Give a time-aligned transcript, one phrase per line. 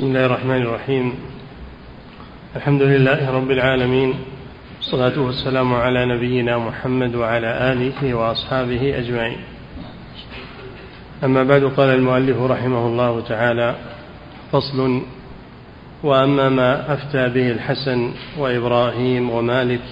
[0.00, 1.14] بسم الله الرحمن الرحيم.
[2.56, 4.14] الحمد لله رب العالمين.
[4.76, 9.38] والصلاة والسلام على نبينا محمد وعلى آله وأصحابه أجمعين.
[11.24, 13.74] أما بعد قال المؤلف رحمه الله تعالى
[14.52, 15.02] فصل
[16.02, 19.84] وأما ما أفتى به الحسن وإبراهيم ومالك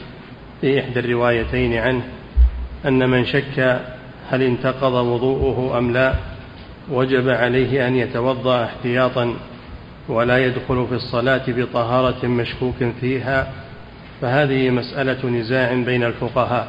[0.61, 2.02] في إحدى الروايتين عنه
[2.86, 3.80] أن من شك
[4.30, 6.14] هل انتقض وضوءه أم لا
[6.90, 9.34] وجب عليه أن يتوضأ احتياطا
[10.09, 13.52] ولا يدخل في الصلاة بطهارة مشكوك فيها
[14.20, 16.69] فهذه مسألة نزاع بين الفقهاء.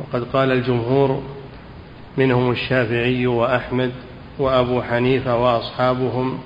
[0.00, 1.22] وقد قال الجمهور
[2.16, 3.92] منهم الشافعي وأحمد
[4.38, 6.38] وأبو حنيفة وأصحابهم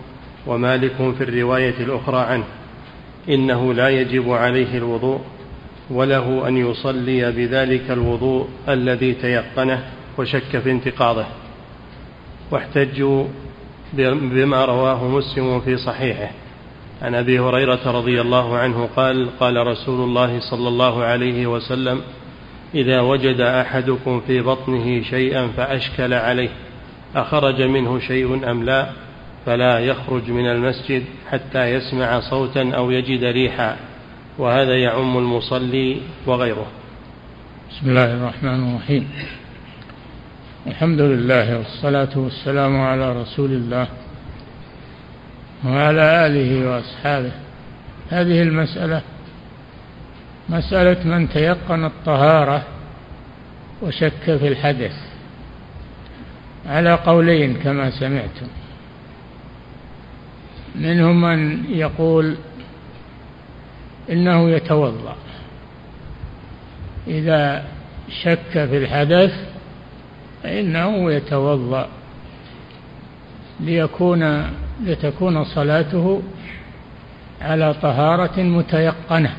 [0.46, 2.44] ومالك في الرواية الأخرى عنه
[3.28, 5.20] إنه لا يجب عليه الوضوء
[5.90, 9.82] وله أن يصلي بذلك الوضوء الذي تيقنه
[10.18, 11.24] وشك في انتقاضه.
[12.50, 13.24] واحتجوا
[13.94, 16.30] بما رواه مسلم في صحيحه.
[17.02, 22.00] عن أبي هريرة رضي الله عنه قال قال رسول الله صلى الله عليه وسلم
[22.74, 26.48] إذا وجد أحدكم في بطنه شيئا فأشكل عليه
[27.16, 28.90] أخرج منه شيء أم لا
[29.46, 33.76] فلا يخرج من المسجد حتى يسمع صوتا أو يجد ريحا
[34.38, 36.66] وهذا يعم المصلي وغيره.
[37.70, 39.08] بسم الله الرحمن الرحيم.
[40.66, 43.88] الحمد لله والصلاة والسلام على رسول الله
[45.64, 47.32] وعلى آله وأصحابه.
[48.10, 49.02] هذه المسألة
[50.48, 52.62] مسألة من تيقن الطهارة
[53.82, 54.96] وشك في الحدث.
[56.66, 58.46] على قولين كما سمعتم.
[60.74, 62.36] منهم من يقول
[64.10, 65.16] إنه يتوضأ
[67.06, 67.64] إذا
[68.22, 69.51] شك في الحدث
[70.42, 71.88] فإنه يتوضأ
[73.60, 74.50] ليكون
[74.84, 76.22] لتكون صلاته
[77.40, 79.34] على طهارة متيقنة.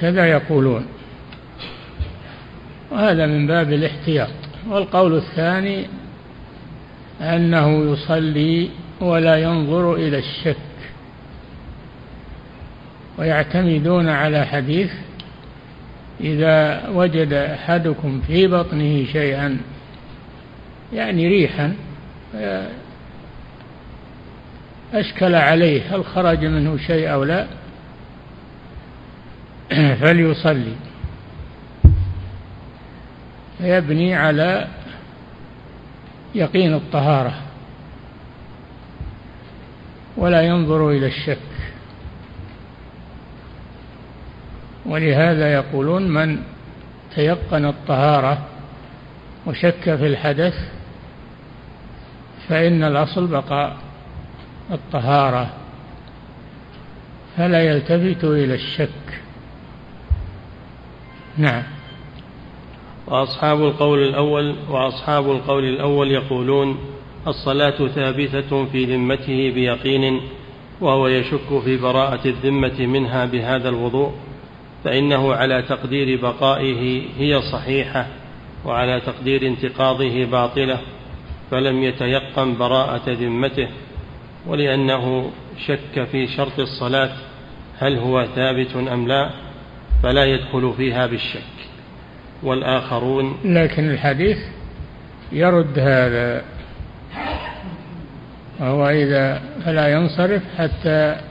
[0.00, 0.86] كذا يقولون.
[2.90, 4.28] وهذا من باب الاحتياط.
[4.68, 5.86] والقول الثاني
[7.20, 8.70] أنه يصلي
[9.00, 10.56] ولا ينظر إلى الشك.
[13.18, 14.90] ويعتمدون على حديث
[16.20, 19.58] إذا وجد أحدكم في بطنه شيئا
[20.92, 21.74] يعني ريحا
[24.94, 27.46] أشكل عليه هل خرج منه شيء أو لا؟
[30.00, 30.74] فليصلي.
[33.58, 34.68] فيبني على
[36.34, 37.34] يقين الطهارة
[40.16, 41.38] ولا ينظر إلى الشك.
[44.88, 46.38] ولهذا يقولون من
[47.14, 48.38] تيقن الطهارة
[49.46, 50.54] وشك في الحدث
[52.48, 53.76] فإن الأصل بقاء
[54.72, 55.50] الطهارة
[57.36, 59.20] فلا يلتفت إلى الشك.
[61.36, 61.62] نعم.
[63.06, 66.78] وأصحاب القول الأول وأصحاب القول الأول يقولون
[67.26, 70.20] الصلاة ثابتة في ذمته بيقين
[70.80, 74.12] وهو يشك في براءة الذمة منها بهذا الوضوء.
[74.88, 78.06] فإنه على تقدير بقائه هي صحيحة
[78.64, 80.80] وعلى تقدير انتقاضه باطلة
[81.50, 83.68] فلم يتيقن براءة ذمته
[84.46, 85.30] ولأنه
[85.66, 87.10] شك في شرط الصلاة
[87.78, 89.30] هل هو ثابت أم لا
[90.02, 91.58] فلا يدخل فيها بالشك.
[92.42, 94.38] والآخرون لكن الحديث
[95.32, 96.44] يرد هذا
[98.60, 101.27] وهو إذا فلا ينصرف حتى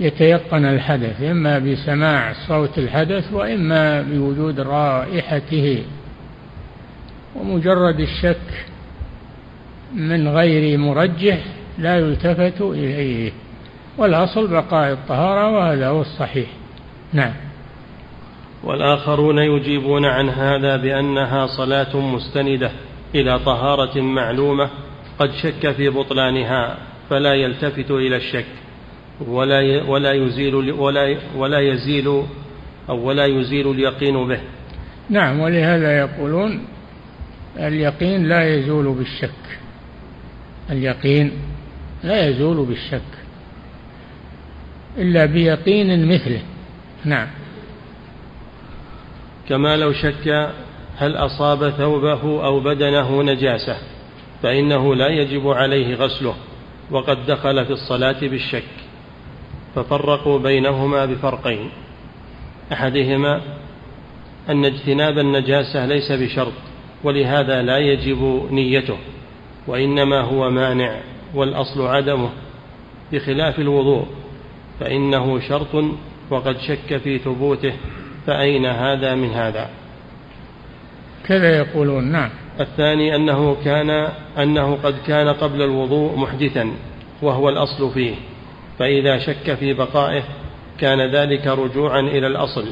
[0.00, 5.84] يتيقن الحدث إما بسماع صوت الحدث وإما بوجود رائحته.
[7.36, 8.66] ومجرد الشك
[9.94, 11.38] من غير مرجح
[11.78, 13.32] لا يلتفت إليه.
[13.98, 16.48] والأصل بقاء الطهارة وهذا هو الصحيح.
[17.12, 17.32] نعم.
[18.64, 22.70] والآخرون يجيبون عن هذا بأنها صلاة مستندة
[23.14, 24.70] إلى طهارة معلومة
[25.18, 26.76] قد شك في بطلانها
[27.10, 28.65] فلا يلتفت إلى الشك.
[29.20, 32.22] ولا ولا يزيل ولا ولا يزيل
[32.88, 34.40] أو ولا يزيل اليقين به.
[35.10, 36.64] نعم ولهذا يقولون
[37.56, 39.58] اليقين لا يزول بالشك.
[40.70, 41.32] اليقين
[42.04, 43.00] لا يزول بالشك.
[44.98, 46.42] إلا بيقين مثله.
[47.04, 47.28] نعم.
[49.48, 50.52] كما لو شك
[50.96, 53.76] هل أصاب ثوبه أو بدنه نجاسة
[54.42, 56.34] فإنه لا يجب عليه غسله
[56.90, 58.85] وقد دخل في الصلاة بالشك.
[59.76, 61.70] ففرقوا بينهما بفرقين.
[62.72, 63.40] أحدهما
[64.48, 66.52] أن اجتناب النجاسة ليس بشرط
[67.04, 68.96] ولهذا لا يجب نيته
[69.66, 70.96] وإنما هو مانع
[71.34, 72.30] والأصل عدمه.
[73.12, 74.06] بخلاف الوضوء
[74.80, 75.84] فإنه شرط
[76.30, 77.72] وقد شك في ثبوته
[78.26, 79.70] فأين هذا من هذا؟
[81.26, 82.30] كذا يقولون نعم.
[82.60, 83.90] الثاني أنه كان
[84.38, 86.70] أنه قد كان قبل الوضوء محدثا
[87.22, 88.14] وهو الأصل فيه.
[88.78, 90.22] فإذا شك في بقائه
[90.80, 92.68] كان ذلك رجوعا إلى الأصل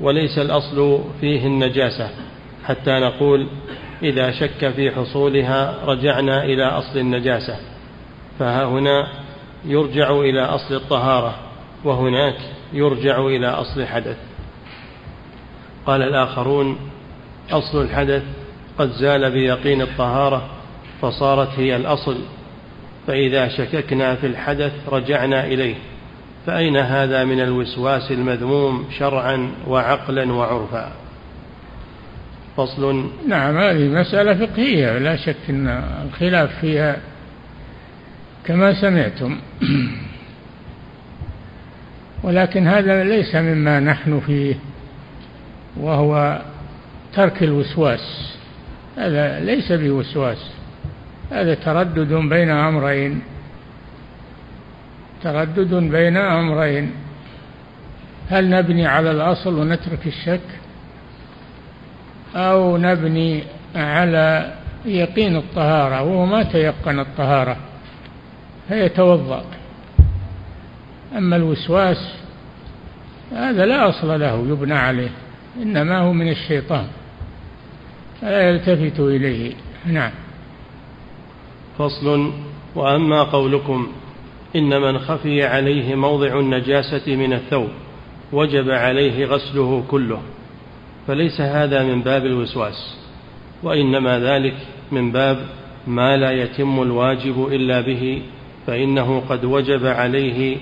[0.00, 2.10] وليس الأصل فيه النجاسة
[2.64, 3.46] حتى نقول
[4.02, 7.56] إذا شك في حصولها رجعنا إلى أصل النجاسة.
[8.38, 9.08] فها هنا
[9.64, 11.34] يرجع إلى أصل الطهارة
[11.84, 12.36] وهناك
[12.72, 14.16] يرجع إلى أصل حدث
[15.86, 16.78] قال الآخرون
[17.50, 18.22] أصل الحدث
[18.78, 20.48] قد زال بيقين الطهارة
[21.02, 22.16] فصارت هي الأصل.
[23.06, 25.74] فإذا شككنا في الحدث رجعنا إليه.
[26.46, 30.92] فأين هذا من الوسواس المذموم شرعا وعقلا وعرفا؟
[32.56, 33.10] فصل.
[33.28, 36.96] نعم هذه مسألة فقهية لا شك أن الخلاف فيها
[38.44, 39.38] كما سمعتم.
[42.24, 44.54] ولكن هذا ليس مما نحن فيه
[45.76, 46.42] وهو
[47.14, 48.34] ترك الوسواس.
[48.96, 50.50] هذا ليس بوسواس.
[51.30, 53.22] هذا تردد بين أمرين.
[55.22, 56.90] تردد بين أمرين.
[58.30, 60.40] هل نبني على الأصل ونترك الشك؟
[62.36, 63.44] أو نبني
[63.76, 64.54] على
[64.84, 67.56] يقين الطهارة وهو ما تيقن الطهارة
[68.68, 69.44] فيتوضأ.
[71.16, 72.14] أما الوسواس
[73.32, 75.10] هذا لا أصل له يبنى عليه
[75.62, 76.86] إنما هو من الشيطان
[78.20, 79.54] فلا يلتفت إليه.
[79.86, 80.10] نعم.
[81.78, 82.32] فصل
[82.74, 83.88] وأما قولكم
[84.56, 87.68] إن من خفي عليه موضع النجاسة من الثوب
[88.32, 90.22] وجب عليه غسله كله
[91.06, 92.96] فليس هذا من باب الوسواس
[93.62, 94.54] وإنما ذلك
[94.92, 95.46] من باب
[95.86, 98.22] ما لا يتم الواجب إلا به
[98.66, 100.56] فإنه قد وجب عليه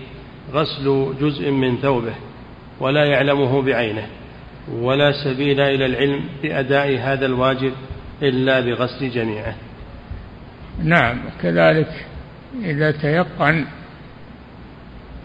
[0.53, 2.15] غسل جزء من ثوبه
[2.81, 4.07] ولا يعلمه بعينه
[4.73, 7.73] ولا سبيل إلى العلم بأداء هذا الواجب
[8.23, 9.55] إلا بغسل جميعه.
[10.79, 12.07] نعم كذلك
[12.65, 13.65] إذا تيقن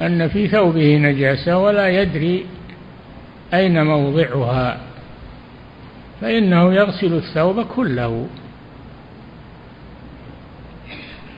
[0.01, 2.45] أن في ثوبه نجاسة ولا يدري
[3.53, 4.77] أين موضعها
[6.21, 8.27] فإنه يغسل الثوب كله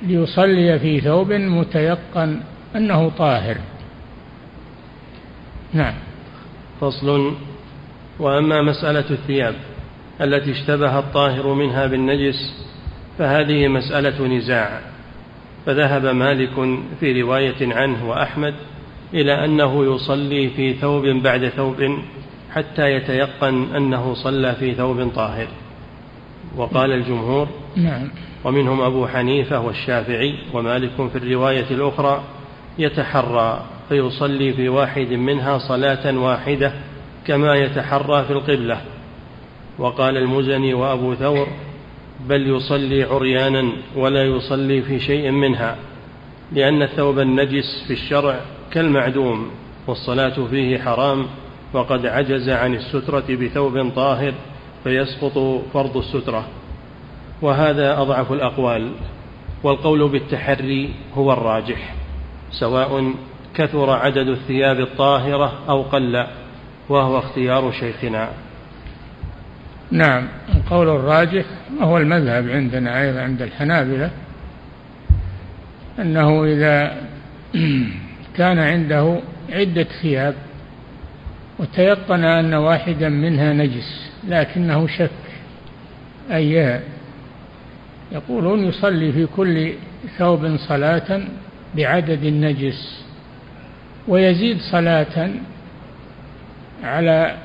[0.01, 2.39] ليصلي في ثوب متيقن
[2.75, 3.57] أنه طاهر.
[5.73, 5.94] نعم.
[6.81, 7.33] فصل.
[8.19, 9.56] وأما مسألة الثياب
[10.21, 12.69] التي اشتبه الطاهر منها بالنجس
[13.19, 14.80] فهذه مسألة نزاع.
[15.66, 18.54] فذهب مالك في رواية عنه وأحمد
[19.13, 22.00] إلى أنه يصلي في ثوب بعد ثوب
[22.54, 25.48] حتى يتيقن أنه صلى في ثوب طاهر.
[26.57, 28.10] وقال الجمهور نعم.
[28.44, 32.24] ومنهم أبو حنيفة والشافعي ومالك في الرواية الأخرى
[32.77, 36.74] يتحرى فيصلي في واحد منها صلاة واحدة
[37.27, 38.81] كما يتحرى في القبلة.
[39.80, 41.48] وقال المزني وأبو ثور
[42.27, 45.75] بل يصلي عريانا ولا يصلي في شيء منها
[46.51, 48.39] لأن الثوب النجس في الشرع
[48.71, 49.51] كالمعدوم
[49.88, 51.25] والصلاة فيه حرام
[51.74, 54.33] وقد عجز عن السترة بثوب طاهر
[54.83, 56.48] فيسقط فرض السترة.
[57.42, 58.92] وهذا أضعف الأقوال
[59.63, 61.95] والقول بالتحري هو الراجح
[62.52, 63.14] سواء
[63.56, 66.28] كثر عدد الثياب الطاهرة أو قل
[66.90, 68.30] وهو اختيار شيخنا.
[69.91, 71.45] نعم القول الراجح
[71.79, 74.11] وهو المذهب عندنا أيضا عند الحنابلة
[75.99, 76.97] أنه إذا
[78.37, 79.19] كان عنده
[79.49, 80.35] عدة ثياب
[81.59, 85.09] وتيقن أن واحدا منها نجس لكنه شك
[86.31, 86.81] أيها
[88.11, 89.73] يقولون يصلي في كل
[90.17, 91.21] ثوب صلاة
[91.75, 93.03] بعدد النجس
[94.07, 95.29] ويزيد صلاة
[96.83, 97.37] على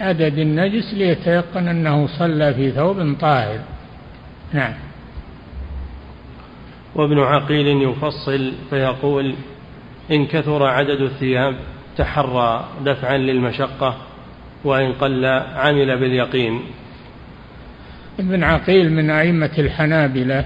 [0.00, 3.60] عدد النجس ليتيقن أنه صلى في ثوب طاهر.
[4.52, 4.74] نعم.
[6.94, 9.34] وابن عقيل يفصل فيقول
[10.10, 11.56] إن كثر عدد الثياب
[11.96, 13.96] تحرى دفعا للمشقة
[14.64, 15.24] وإن قل
[15.54, 16.60] عمل باليقين.
[18.18, 20.44] ابن عقيل من أئمة الحنابلة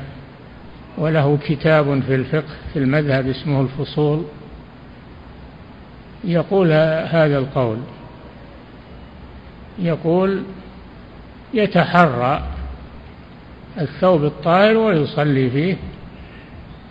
[0.99, 4.25] وله كتاب في الفقه في المذهب اسمه الفصول
[6.25, 6.73] يقول
[7.11, 7.79] هذا القول
[9.81, 10.43] يقول
[11.55, 12.43] يتحرى
[13.81, 15.77] الثوب الطاهر ويصلي فيه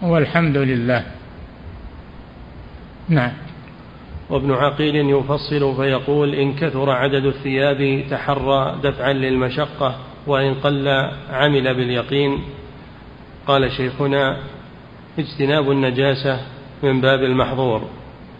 [0.01, 1.05] والحمد لله.
[3.09, 3.31] نعم.
[4.29, 9.95] وابن عقيل يفصل فيقول إن كثر عدد الثياب تحرى دفعا للمشقة
[10.27, 10.87] وإن قل
[11.29, 12.39] عمل باليقين.
[13.47, 14.37] قال شيخنا
[15.19, 16.39] اجتناب النجاسة
[16.83, 17.81] من باب المحظور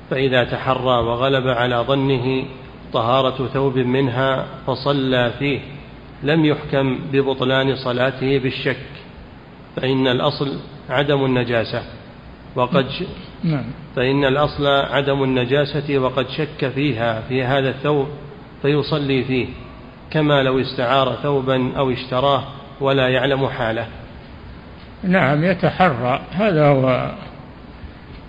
[0.10, 2.46] فإذا تحرى وغلب على ظنه
[2.94, 5.60] طهارة ثوب منها فصلى فيه
[6.24, 8.86] لم يحكم ببطلان صلاته بالشك
[9.76, 11.84] فإن الأصل عدم النجاسة
[12.56, 12.86] وقد
[13.44, 13.64] نعم.
[13.96, 18.08] فإن الأصل عدم النجاسة وقد شك فيها في هذا الثوب
[18.62, 19.48] فيصلي فيه
[20.12, 22.44] كما لو استعار ثوبا أو اشتراه
[22.82, 23.88] ولا يعلم حاله
[25.04, 27.12] نعم يتحرى هذا هو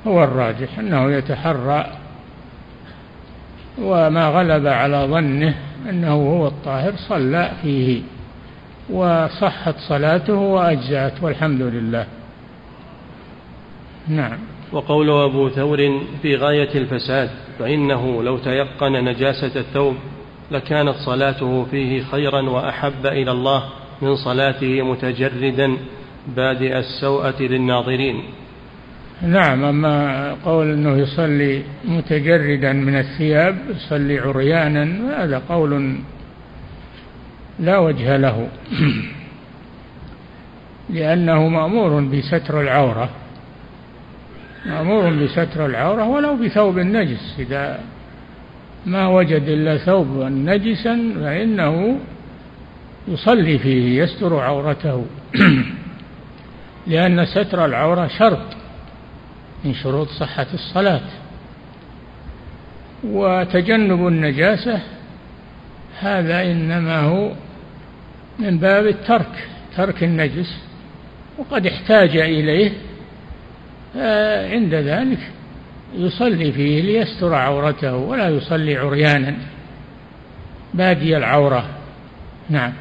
[0.06, 1.86] هو الراجح أنه يتحرى
[3.80, 5.54] وما غلب على ظنه
[5.90, 8.02] أنه هو الطاهر صلى فيه
[8.90, 12.06] وصحت صلاته وأجزأت والحمد لله.
[14.08, 14.38] نعم.
[14.72, 19.94] وقول أبو ثور في غاية الفساد فإنه لو تيقن نجاسة الثوب
[20.50, 23.62] لكانت صلاته فيه خيرا وأحب إلى الله
[24.02, 25.76] من صلاته متجردا
[26.37, 28.22] بادئ السوءة للناظرين.
[29.22, 35.96] نعم أما قول أنه يصلي متجردا من الثياب يصلي عريانا هذا قول
[37.58, 38.48] لا وجه له.
[40.90, 43.08] لأنه مأمور بستر العورة
[44.66, 47.80] مأمور بستر العورة ولو بثوب نجس إذا
[48.86, 51.98] ما وجد إلا ثوبا نجسا فإنه
[53.08, 55.06] يصلي فيه يستر عورته.
[56.86, 58.59] لأن ستر العورة شرط.
[59.64, 61.00] من شروط صحة الصلاة.
[63.04, 64.80] وتجنب النجاسة
[66.00, 67.32] هذا إنما هو
[68.38, 70.56] من باب الترك ترك النجس
[71.38, 72.72] وقد احتاج إليه
[74.54, 75.18] عند ذلك
[75.94, 79.34] يصلي فيه ليستر عورته ولا يصلي عريانا.
[80.74, 81.68] بادي العورة.
[82.50, 82.72] نعم.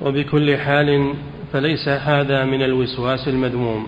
[0.00, 1.14] وبكل حال
[1.52, 3.86] فليس هذا من الوسواس المذموم.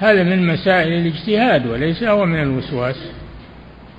[0.00, 3.10] هذا من مسائل الاجتهاد وليس هو من الوسواس.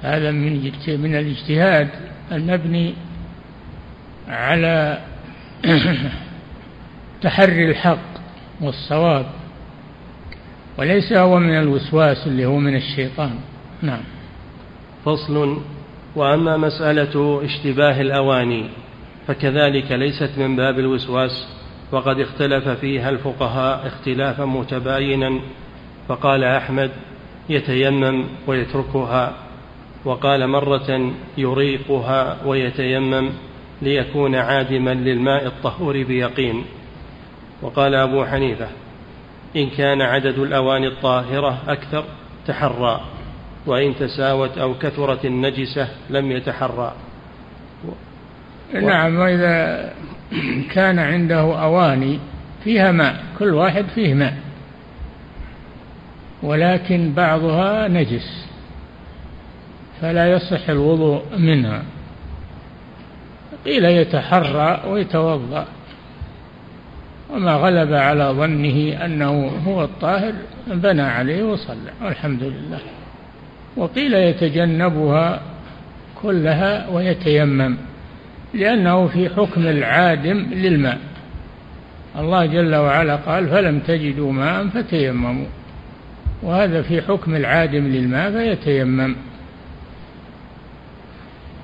[0.02, 1.88] هذا من من الاجتهاد
[2.32, 2.94] المبني
[4.28, 5.02] على
[7.22, 8.12] تحري الحق
[8.62, 9.26] والصواب
[10.78, 13.36] وليس هو من الوسواس اللي هو من الشيطان.
[13.82, 14.02] نعم.
[15.06, 15.62] فصل.
[16.16, 18.70] وأما مسألة اشتباه الأواني
[19.28, 21.48] فكذلك ليست من باب الوسواس
[21.92, 25.40] وقد اختلف فيها الفقهاء اختلافا متباينا
[26.12, 26.92] فقال أحمد
[27.50, 29.34] يتيمم ويتركها
[30.06, 33.30] وقال مرة يريقها ويتيمم
[33.82, 36.66] ليكون عادما للماء الطهور بيقين.
[37.62, 38.68] وقال أبو حنيفة
[39.56, 42.04] إن كان عدد الاواني الطاهرة أكثر
[42.48, 43.02] تحرى
[43.66, 46.94] وإن تساوت أو كثرت النجسة لم يتحرى.
[48.74, 49.94] نعم وإذا
[50.74, 52.20] كان عنده أواني
[52.64, 54.51] فيها ماء كل واحد فيه ماء.
[56.44, 58.46] ولكن بعضها نجس
[60.02, 61.84] فلا يصح الوضوء منها.
[63.66, 65.66] قيل يتحرى ويتوضأ
[67.34, 70.34] وما غلب على ظنه أنه هو الطاهر
[70.68, 72.80] بنى عليه وصلى والحمد لله.
[73.78, 75.42] وقيل يتجنبها
[76.22, 77.78] كلها ويتيمم
[78.54, 80.98] لأنه في حكم العادم للماء.
[82.20, 85.46] الله جل وعلا قال فلم تجدوا ماء فتيمموا.
[86.44, 89.16] وهذا في حكم العادم للماء فيتيمم.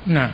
[0.08, 0.32] نعم.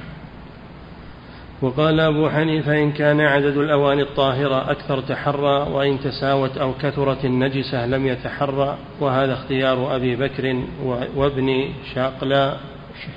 [1.61, 7.85] وقال أبو حنيفة إن كان عدد الأواني الطاهرة أكثر تحرى وإن تساوت أو كثرت النجسة
[7.85, 10.63] لم يتحرى وهذا اختيار أبي بكر
[11.15, 12.57] وابن شاقلا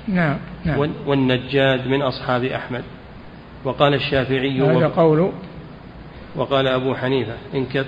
[0.07, 0.79] نعم, نعم.
[1.05, 2.83] والنجاد من أصحاب أحمد.
[3.63, 5.31] وقال الشافعي هذا قول
[6.37, 7.33] وقال أبو حنيفة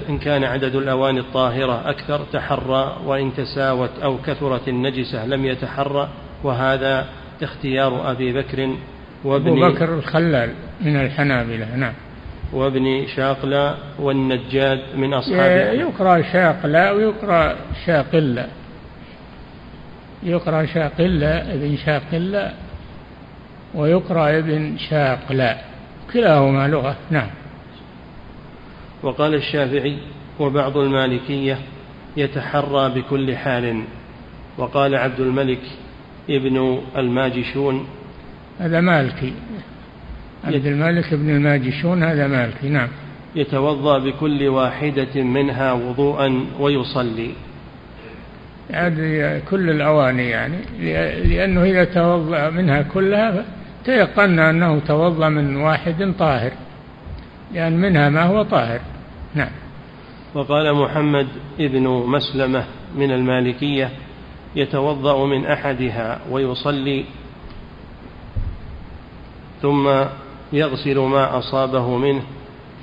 [0.10, 6.10] إن كان عدد الأواني الطاهرة أكثر تحرى وإن تساوت أو كثرت النجسة لم يتحرى
[6.44, 7.06] وهذا
[7.42, 8.70] اختيار أبي بكر
[9.24, 11.94] وابن أبو بكر الخلال من الحنابلة نعم.
[12.54, 18.48] وابن شاقلة والنجاد من أصحاب يقرأ شاقلة ويقرأ شاقلة.
[20.24, 22.54] يقرأ شاقلة ابن شاقلة
[23.76, 25.58] ويقرأ ابن شاقلة.
[26.14, 27.28] كلاهما لغة نعم.
[29.04, 29.98] وقال الشافعي
[30.40, 31.58] وبعض المالكية
[32.18, 33.84] يتحرى بكل حال.
[34.58, 35.62] وقال عبد الملك
[36.30, 37.88] ابن الماجشون.
[38.60, 39.34] هذا مالكي.
[40.44, 42.88] عبد الملك بن الماجشون هذا مالكي نعم.
[43.36, 47.32] يتوضأ بكل واحدة منها وضوءا ويصلي.
[48.70, 50.58] يعني كل الأواني يعني
[51.24, 53.46] لأنه إذا توضأ منها كلها
[53.86, 56.52] تيقنا أنه توضأ من واحد طاهر.
[57.54, 58.80] لأن منها ما هو طاهر.
[59.36, 59.52] نعم.
[60.36, 61.28] وقال محمد
[61.60, 62.66] ابن مسلمة
[62.96, 63.90] من المالكية
[64.56, 67.06] يتوضأ من أحدها ويصلي
[69.62, 69.90] ثم
[70.54, 72.22] يغسل ما أصابه منه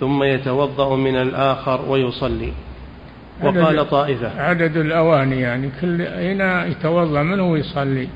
[0.01, 2.53] ثم يتوضأ من الآخر ويصلي.
[3.43, 4.41] وقال طائفة.
[4.41, 8.09] عدد الأواني يعني كل أين يتوضأ منه ويصلي.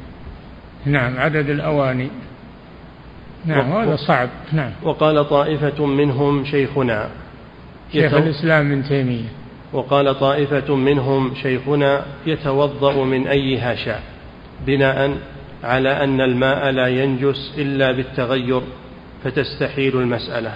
[0.87, 2.11] نعم عدد الأواني.
[3.47, 4.29] نعم هذا صعب.
[4.53, 4.71] نعم.
[4.83, 7.09] وقال طائفة منهم شيخنا.
[7.93, 9.29] شيخ الإسلام ابن تيمية.
[9.73, 14.03] وقال طائفة منهم شيخنا يتوضأ من أيها شاء
[14.67, 15.19] بناء
[15.65, 18.63] على أن الماء لا ينجس إلا بالتغير
[19.25, 20.55] فتستحيل المسألة.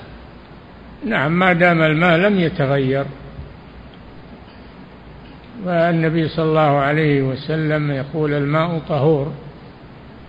[1.07, 3.05] نعم ما دام الماء لم يتغير
[5.65, 9.33] والنبي صلى الله عليه وسلم يقول الماء طهور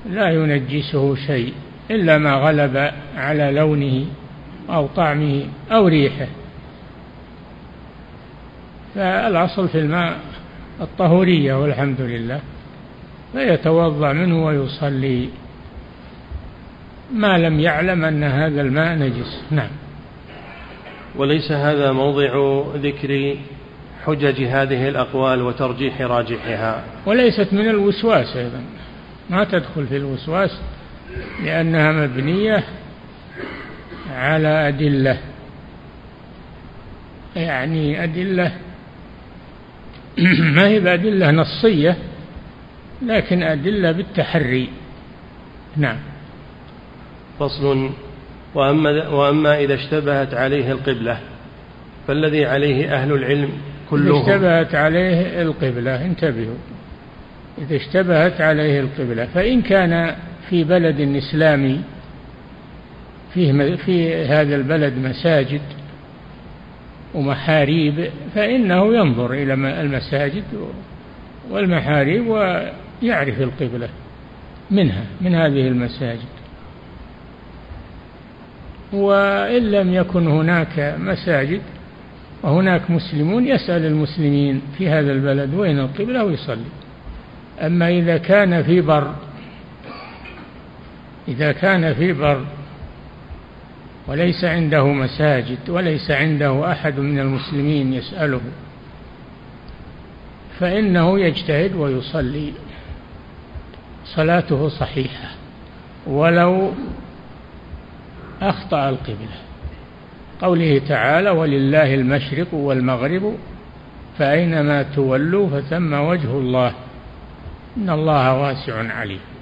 [0.10, 1.54] لا ينجسه شيء.
[1.92, 4.06] إلا ما غلب على لونه
[4.70, 6.28] أو طعمه أو ريحه.
[8.96, 10.20] فالأصل في الماء
[10.82, 12.40] الطهورية والحمد لله
[13.34, 15.30] فيتوضأ منه ويصلي.
[17.14, 19.44] ما لم يعلم أن هذا الماء نجس.
[19.52, 19.70] نعم.
[21.16, 23.38] وليس هذا موضع ذكر
[24.06, 26.84] حجج هذه الأقوال وترجيح راجحها.
[27.06, 28.62] وليست من الوسواس أيضا.
[29.30, 30.60] ما تدخل في الوسواس
[31.44, 32.64] لأنها مبنية
[34.12, 35.18] على أدلة.
[37.36, 38.52] يعني أدلة
[40.56, 41.98] ما هي بأدلة نصية
[43.02, 44.70] لكن أدلة بالتحري.
[45.78, 45.98] نعم.
[47.40, 47.90] فصل.
[48.56, 51.20] وأما, وأما إذا اشتبهت عليه القبلة
[52.08, 53.50] فالذي عليه أهل العلم
[53.90, 54.22] كلهم.
[54.22, 56.58] إذا اشتبهت عليه القبلة انتبهوا.
[57.58, 60.16] إذا اشتبهت عليه القبلة فإن كان
[60.50, 61.82] في بلد إسلامي
[63.34, 65.62] فيه في هذا البلد مساجد
[67.14, 70.44] ومحاريب فإنه ينظر إلى المساجد
[71.52, 73.90] والمحاريب ويعرف القبلة
[74.72, 76.36] منها من هذه المساجد.
[78.94, 81.62] وإن لم يكن هناك مساجد
[82.44, 86.66] وهناك مسلمون يسأل المسلمين في هذا البلد وين القبلة ويصلي.
[87.62, 89.16] أما إذا كان في بر
[91.28, 92.46] إذا كان في بر
[94.08, 98.42] وليس عنده مساجد وليس عنده أحد من المسلمين يسأله
[100.60, 102.54] فإنه يجتهد ويصلي.
[104.06, 105.30] صلاته صحيحة
[106.08, 106.72] ولو
[108.42, 109.38] أخطأ القبلة.
[110.42, 113.36] قوله تعالى ولله المشرق والمغرب
[114.18, 116.74] فأينما تولوا فثم وجه الله.
[117.78, 119.35] إن الله واسع عليم.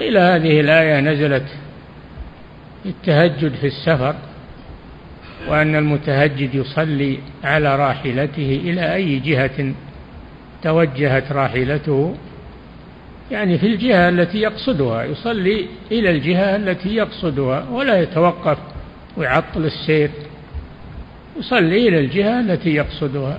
[0.00, 1.46] قيل هذه الآية نزلت
[2.86, 4.14] التهجد في السفر
[5.48, 9.74] وأن المتهجد يصلي على راحلته إلى أي جهة
[10.62, 12.14] توجهت راحلته
[13.30, 18.58] يعني في الجهة التي يقصدها يصلي إلى الجهة التي يقصدها ولا يتوقف
[19.16, 20.10] ويعطل السير
[21.38, 23.38] يصلي إلى الجهة التي يقصدها.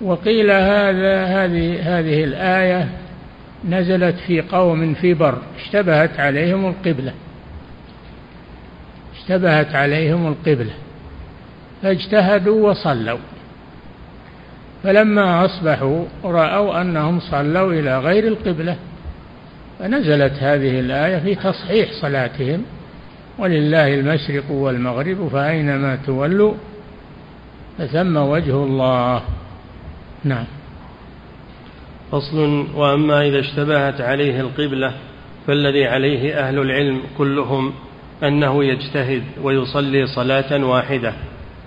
[0.00, 2.88] وقيل هذا هذه هذه الآية
[3.68, 7.12] نزلت في قوم في بر اشتبهت عليهم القبلة.
[9.14, 10.72] اشتبهت عليهم القبلة.
[11.82, 13.18] فاجتهدوا وصلوا.
[14.82, 18.76] فلما أصبحوا رأوا أنهم صلوا إلى غير القبلة.
[19.78, 22.64] فنزلت هذه الآية في تصحيح صلاتهم.
[23.38, 26.54] ولله المشرق والمغرب فأينما تولوا
[27.78, 29.22] فثم وجه الله.
[30.24, 30.44] نعم.
[32.12, 34.92] فصل وأما إذا اشتبهت عليه القبلة
[35.46, 37.72] فالذي عليه أهل العلم كلهم
[38.22, 41.12] أنه يجتهد ويصلي صلاة واحدة.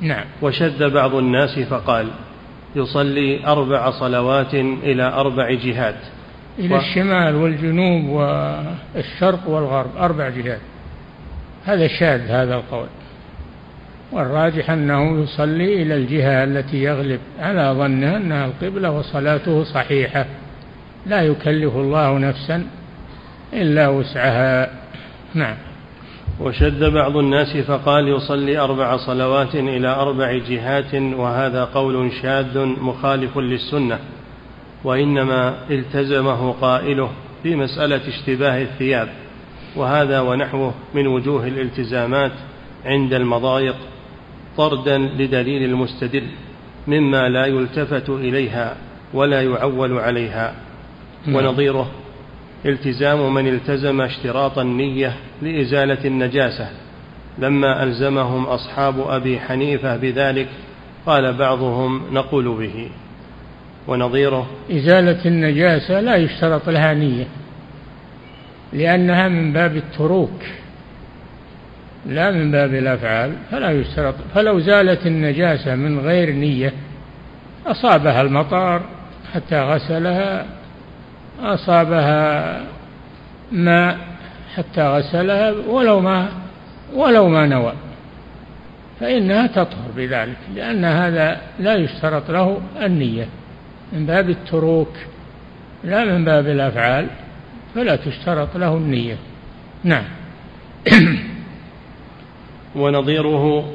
[0.02, 0.26] نعم.
[0.42, 2.08] وشد بعض الناس فقال
[2.76, 6.00] يصلي أربع صلوات إلى أربع جهات.
[6.60, 6.78] إلى و...
[6.78, 10.62] الشمال والجنوب والشرق والغرب أربع جهات.
[11.66, 12.88] هذا شاذ هذا القول.
[14.16, 20.26] والراجح أنه يصلي إلى الجهة التي يغلب على ظنه أنها القبلة وصلاته صحيحة.
[21.06, 22.68] لا يكلف الله نفسا
[23.54, 24.70] إلا وسعها.
[25.34, 25.56] نعم.
[26.40, 34.00] وشد بعض الناس فقال يصلي أربع صلوات إلى أربع جهات وهذا قول شاذ مخالف للسنة
[34.84, 37.10] وإنما التزمه قائله
[37.44, 39.10] في مسألة اشتباه الثياب
[39.76, 42.32] وهذا ونحوه من وجوه الالتزامات
[42.86, 43.76] عند المضايق.
[44.58, 46.24] طردا لدليل المستدل
[46.88, 48.76] مما لا يلتفت إليها
[49.14, 50.56] ولا يعول عليها.
[51.28, 51.92] ونظيره
[52.66, 56.70] التزام من التزم اشتراط النية لإزالة النجاسة.
[57.40, 60.48] لما ألزمهم أصحاب أبي حنيفة بذلك
[61.06, 62.90] قال بعضهم نقول به.
[63.88, 67.28] ونظيره إزالة النجاسة لا يشترط لها نية
[68.74, 70.42] لأنها من باب التروك.
[72.06, 74.16] لا من باب الأفعال فلا يشترط.
[74.36, 76.74] فلو زالت النجاسة من غير نية
[77.66, 78.82] أصابها المطار
[79.34, 80.46] حتى غسلها
[81.42, 82.62] أصابها
[83.52, 83.98] ماء
[84.56, 86.30] حتى غسلها ولو ما
[86.94, 87.74] ولو ما نوى.
[89.00, 93.28] فإنها تطهر بذلك لأن هذا لا يشترط له النية.
[93.94, 94.94] من باب التروك
[95.84, 97.08] لا من باب الأفعال
[97.76, 99.18] فلا تشترط له النية.
[99.84, 100.04] نعم.
[102.76, 103.66] ونظيره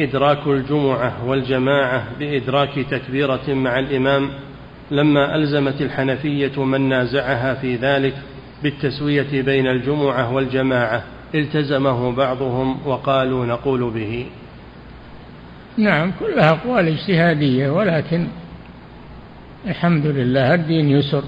[0.00, 4.30] إدراك الجمعة والجماعة بإدراك تكبيرة مع الإمام
[4.90, 8.14] لما ألزمت الحنفية من نازعها في ذلك
[8.62, 11.02] بالتسوية بين الجمعة والجماعة
[11.34, 14.26] التزمه بعضهم وقالوا نقول به.
[15.76, 18.26] نعم كلها أقوال اجتهادية ولكن
[19.66, 21.24] الحمد لله الدين يسر.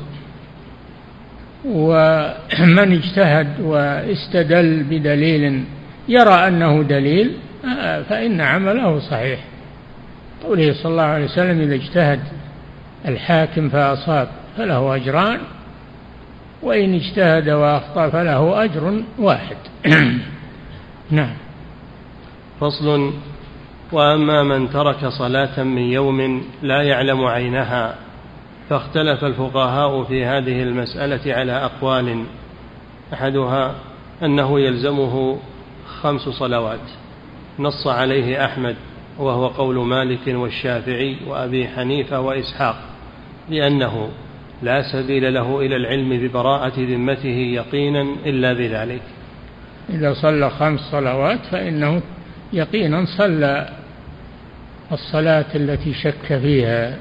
[1.67, 5.65] ومن اجتهد واستدل بدليل
[6.11, 7.37] يرى أنه دليل
[8.09, 9.41] فإن عمله صحيح.
[10.45, 12.21] قوله صلى الله عليه وسلم إذا اجتهد
[13.09, 15.41] الحاكم فأصاب فله أجران
[16.63, 19.57] وإن اجتهد وأخطأ فله أجر واحد.
[21.11, 21.35] نعم.
[22.61, 23.13] فصل
[23.93, 27.95] وأما من ترك صلاة من يوم لا يعلم عينها
[28.71, 32.25] فاختلف الفقهاء في هذه المسألة على أقوال.
[33.13, 33.75] أحدها
[34.23, 35.39] أنه يلزمه
[36.03, 36.81] خمس صلوات.
[37.59, 38.77] نص عليه أحمد
[39.19, 42.77] وهو قول مالك والشافعي وأبي حنيفة وإسحاق
[43.51, 44.09] لأنه
[44.63, 49.03] لا سبيل له إلى العلم ببراءة ذمته يقينا إلا بذلك.
[49.91, 52.03] إذا صلى خمس صلوات فإنه
[52.53, 53.69] يقينا صلى
[54.93, 56.99] الصلاة التي شك فيها.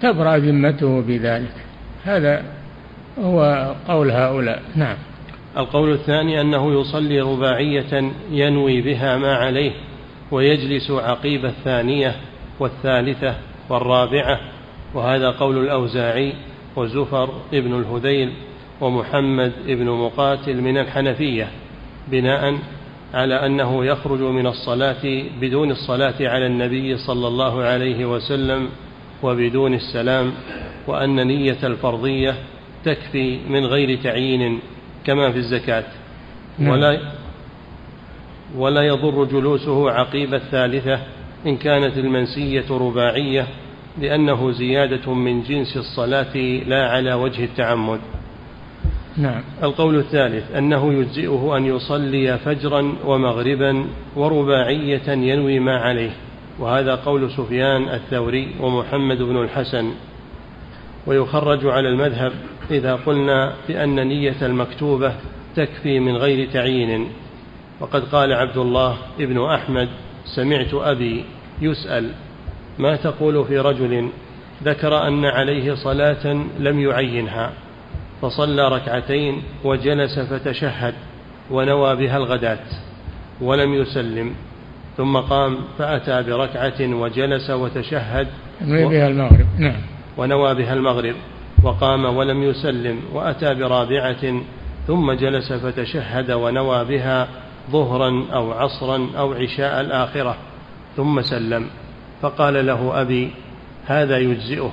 [0.00, 1.54] تبرأ ذمته بذلك.
[2.04, 2.44] هذا
[3.20, 4.62] هو قول هؤلاء.
[4.76, 4.96] نعم.
[5.56, 9.72] القول الثاني أنه يصلي رباعية ينوي بها ما عليه
[10.30, 12.16] ويجلس عقيب الثانية
[12.60, 13.34] والثالثة
[13.68, 14.40] والرابعة
[14.94, 16.32] وهذا قول الأوزاعي
[16.76, 18.32] وزفر ابن الهذيل
[18.80, 21.48] ومحمد ابن مقاتل من الحنفية
[22.08, 22.58] بناء
[23.14, 28.68] على أنه يخرج من الصلاة بدون الصلاة على النبي صلى الله عليه وسلم
[29.22, 30.32] وبدون السلام
[30.86, 32.34] وأن نية الفرضية
[32.84, 34.60] تكفي من غير تعيين
[35.04, 35.84] كما في الزكاة.
[36.58, 36.70] نعم.
[36.70, 36.98] ولا
[38.56, 41.00] ولا يضر جلوسه عقيب الثالثة
[41.46, 43.46] إن كانت المنسية رباعية
[44.00, 46.36] لأنه زيادة من جنس الصلاة
[46.66, 48.00] لا على وجه التعمد.
[49.16, 49.42] نعم.
[49.62, 53.86] القول الثالث أنه يجزئه أن يصلي فجرا ومغربا
[54.16, 56.10] ورباعية ينوي ما عليه.
[56.58, 59.90] وهذا قول سفيان الثوري ومحمد بن الحسن.
[61.06, 62.32] ويخرج على المذهب
[62.70, 65.12] إذا قلنا بأن نية المكتوبة
[65.56, 67.08] تكفي من غير تعيين.
[67.80, 69.88] وقد قال عبد الله ابن أحمد
[70.24, 71.24] سمعت أبي
[71.60, 72.10] يسأل
[72.78, 74.08] ما تقول في رجل
[74.64, 77.52] ذكر أن عليه صلاة لم يعينها؟
[78.22, 80.94] فصلى ركعتين وجلس فتشهد
[81.50, 82.58] ونوى بها الغداة
[83.40, 84.34] ولم يسلم.
[84.96, 88.26] ثم قام فأتى بركعة وجلس وتشهد
[88.62, 89.46] ونوى بها المغرب.
[89.58, 89.93] نعم.
[90.16, 91.14] ونوى بها المغرب
[91.62, 94.42] وقام ولم يسلم وأتى برابعة
[94.86, 97.28] ثم جلس فتشهد ونوى بها
[97.70, 100.36] ظهرا أو عصرا أو عشاء الآخرة
[100.96, 101.66] ثم سلم.
[102.22, 103.30] فقال له أبي
[103.86, 104.72] هذا يجزئه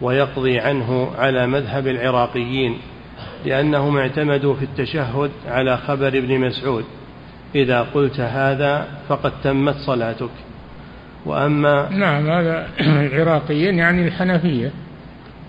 [0.00, 2.78] ويقضي عنه على مذهب العراقيين
[3.44, 6.84] لأنهم اعتمدوا في التشهد على خبر ابن مسعود
[7.54, 10.30] إذا قلت هذا فقد تمت صلاتك.
[11.26, 14.70] وأما نعم هذا العراقيين يعني الحنفية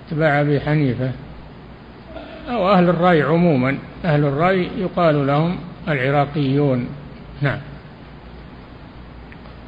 [0.08, 1.12] اتباع أبي حنيفة.
[2.50, 5.58] أو أهل الرأي عموما أهل الرأي يقال لهم
[5.88, 6.88] العراقيون.
[7.42, 7.60] نعم.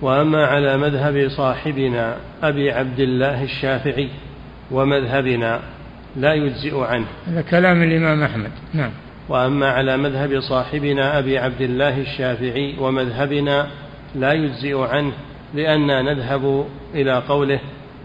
[0.02, 4.10] وأما على مذهب صاحبنا أبي عبد الله الشافعي
[4.72, 5.60] ومذهبنا
[6.16, 7.06] لا يجزئ عنه.
[7.28, 8.52] هذا كلام الإمام أحمد.
[8.74, 8.92] نعم.
[9.30, 13.68] وأما على مذهب صاحبنا أبي عبد الله الشافعي ومذهبنا
[14.16, 15.14] لا يجزئ عنه.
[15.58, 17.60] لأننا نذهب إلى قوله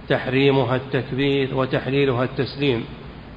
[0.08, 2.84] تحريمها التكبير وتحليلها التسليم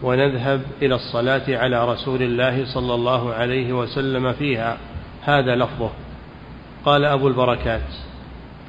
[0.03, 4.77] ونذهب إلى الصلاة على رسول الله صلى الله عليه وسلم فيها.
[5.21, 5.89] هذا لفظه.
[6.85, 7.81] قال أبو البركات.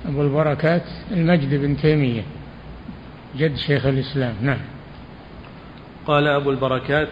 [0.09, 2.23] أبو البركات المجد بن تيمية
[3.37, 4.35] جد شيخ الإسلام.
[4.43, 4.61] نعم.
[6.07, 7.09] قال أبو البركات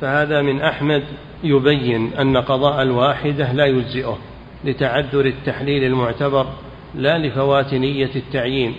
[0.00, 1.02] فهذا من أحمد
[1.44, 4.18] يبين أن قضاء الواحدة لا يجزئه
[4.64, 6.46] لتعذر التحليل المعتبر
[6.94, 8.74] لا لفوات نية التعيين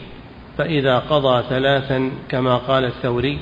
[0.57, 3.39] فإذا قضى ثلاثا كما قال الثوري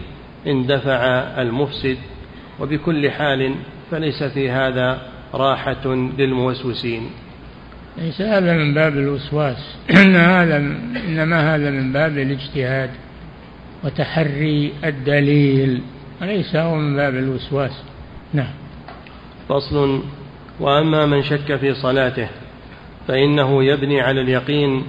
[0.48, 1.04] اندفع
[1.42, 1.98] المفسد
[2.60, 3.56] وبكل حال
[3.92, 5.02] فليس في هذا
[5.34, 7.10] راحة للموسوسين.
[7.98, 10.58] ليس هذا من باب الوسواس إن هذا
[11.08, 12.90] إنما هذا من باب الاجتهاد
[13.84, 15.82] وتحري الدليل
[16.22, 17.84] وليس هو من باب الوسواس.
[18.34, 18.54] نعم.
[19.50, 20.04] فصل
[20.60, 22.28] وأما من شك في صلاته
[23.08, 24.84] فإنه يبني على اليقين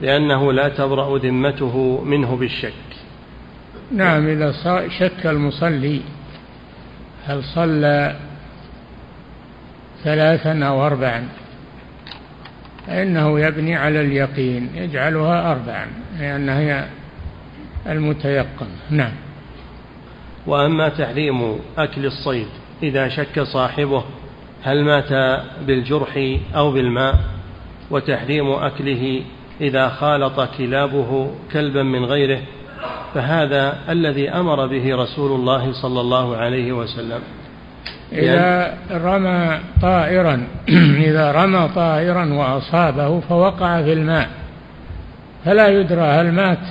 [0.00, 2.72] لأنه لا تبرأ ذمته منه بالشك.
[3.92, 4.52] نعم إذا
[4.88, 6.00] شك المصلي
[7.26, 8.16] هل صلى
[10.04, 11.28] ثلاثا أو أربعا
[12.86, 15.86] فإنه يبني على اليقين يجعلها أربعا
[16.18, 16.86] لأنها هي
[17.86, 18.68] المتيقن.
[18.90, 19.12] نعم.
[20.46, 22.46] وأما تحريم أكل الصيد
[22.82, 24.04] إذا شك صاحبه
[24.62, 27.39] هل مات بالجرح أو بالماء؟
[27.90, 29.22] وتحريم أكله
[29.60, 32.40] إذا خالط كلابه كلبا من غيره
[33.14, 37.20] فهذا الذي أمر به رسول الله صلى الله عليه وسلم.
[38.12, 40.46] إذا رمى طائرا
[41.08, 44.28] إذا رمى طائرا وأصابه فوقع في الماء.
[45.44, 46.66] فلا يدرى هل مات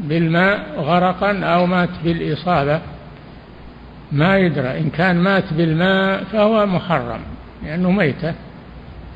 [0.00, 2.80] بالماء غرقا أو مات بالإصابة.
[4.12, 7.20] ما يدرى إن كان مات بالماء فهو محرم
[7.64, 8.34] لأنه ميتة.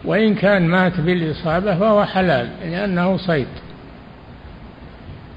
[0.05, 3.47] وإن كان مات بالإصابة فهو حلال لأنه صيد.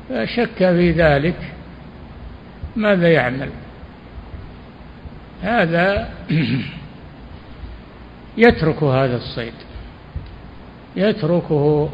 [0.09, 1.35] فشك في ذلك.
[2.75, 3.49] ماذا يعمل؟
[5.41, 6.09] هذا
[8.37, 9.53] يترك هذا الصيد.
[10.95, 11.89] يتركه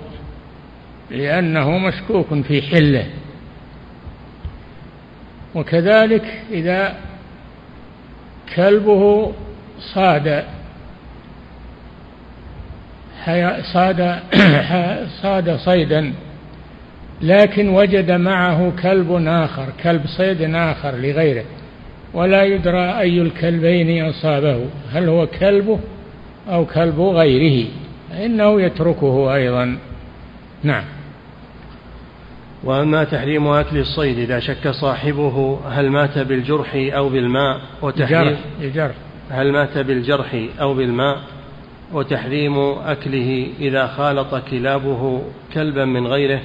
[1.12, 3.06] لأنه مشكوك في حله.
[5.56, 6.96] وكذلك إذا
[8.56, 9.34] كلبه
[9.80, 10.46] صاد
[13.74, 14.20] صاد
[15.24, 16.14] صاد صيدا
[17.22, 21.44] لكن وجد معه كلب آخر كلب صيد آخر لغيره
[22.14, 25.80] ولا يدرى أي الكلبين أصابه هل هو كلبه
[26.50, 27.68] أو كلب غيره
[28.10, 29.78] فإنه يتركه أيضا.
[30.64, 30.84] نعم.
[32.64, 38.96] وأما تحريم أكل الصيد إذا شك صاحبه هل مات بالجرح أو بالماء؟ وتحريم الجرح
[39.30, 41.20] هل مات بالجرح أو بالماء؟
[41.94, 45.22] وتحريم أكله إذا خالط كلابه
[45.54, 46.42] كلبا من غيره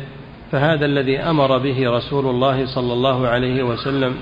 [0.53, 4.15] فهذا الذي أمر به رسول الله صلى الله عليه وسلم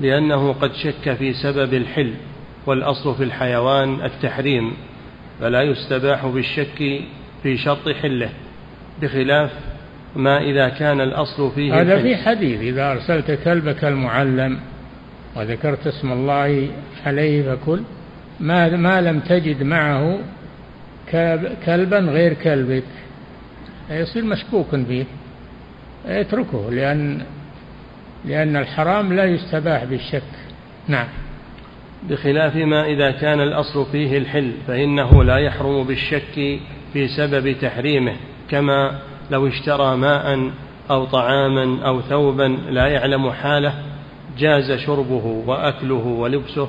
[0.00, 2.14] لأنه قد شك في سبب الحل
[2.66, 4.72] والأصل في الحيوان التحريم
[5.40, 7.02] فلا يستباح بالشك
[7.42, 8.30] في شرط حله
[9.02, 9.50] بخلاف
[10.16, 14.58] ما إذا كان الأصل فيه هذا في حديث إذا أرسلت كلبك المعلم
[15.36, 16.68] وذكرت اسم الله
[17.06, 17.80] عليه فكل
[18.40, 20.18] ما, ما لم تجد معه
[21.66, 22.84] كلبا غير كلبك.
[23.90, 25.04] يصير مشكوك فيه
[26.06, 27.22] اتركه لأن
[28.24, 30.22] لأن الحرام لا يستباح بالشك.
[30.88, 31.06] نعم.
[32.08, 36.60] بخلاف ما إذا كان الأصل فيه الحل فإنه لا يحرم بالشك
[36.92, 38.16] في سبب تحريمه
[38.50, 38.98] كما
[39.30, 40.50] لو اشترى ماء
[40.90, 43.74] أو طعاما أو ثوبا لا يعلم حاله
[44.38, 46.68] جاز شربه وأكله ولبسه.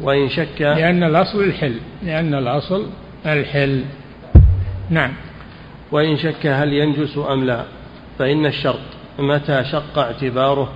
[0.00, 2.86] وإن شك لأن الأصل الحل لأن الأصل
[3.26, 3.84] الحل.
[4.90, 5.12] نعم.
[5.92, 7.64] وإن شك هل ينجس أم لا
[8.18, 8.80] فإن الشرط
[9.18, 10.72] متى شق اعتباره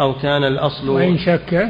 [0.00, 1.68] أو كان الأصل وإن شك؟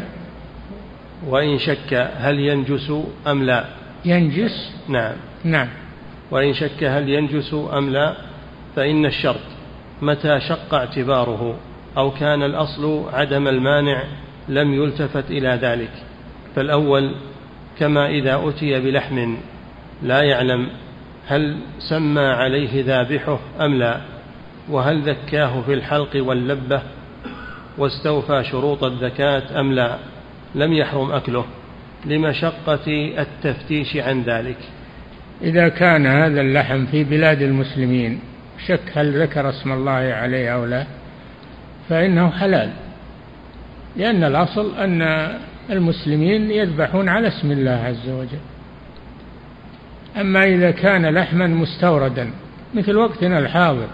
[1.27, 2.93] وإن شك هل ينجس
[3.27, 3.65] أم لا.
[4.05, 5.17] ينجس؟ نعم.
[5.45, 5.69] نعم.
[6.31, 8.15] وإن شك هل ينجس أم لا
[8.77, 9.41] فإن الشرط
[10.03, 11.57] متى شق اعتباره
[11.97, 14.03] أو كان الأصل عدم المانع
[14.49, 15.91] لم يلتفت إلى ذلك.
[16.57, 17.15] فالأول
[17.79, 19.37] كما إذا أتي بلحم
[20.03, 20.69] لا يعلم
[21.27, 24.01] هل سمى عليه ذابحه أم لا
[24.71, 26.83] وهل ذكاه في الحلق واللبة
[27.79, 29.99] واستوفى شروط الذكاة أم لا.
[30.55, 31.45] لم يحرم أكله
[32.05, 34.57] لمشقة التفتيش عن ذلك.
[35.43, 38.21] إذا كان هذا اللحم في بلاد المسلمين
[38.67, 40.87] شك هل ذكر اسم الله عليه أو لا
[41.89, 42.71] فإنه حلال.
[43.97, 45.29] لأن الأصل أن
[45.71, 48.58] المسلمين يذبحون على اسم الله عز وجل.
[50.21, 52.31] أما إذا كان لحما مستوردا
[52.75, 53.89] مثل وقتنا الحاضر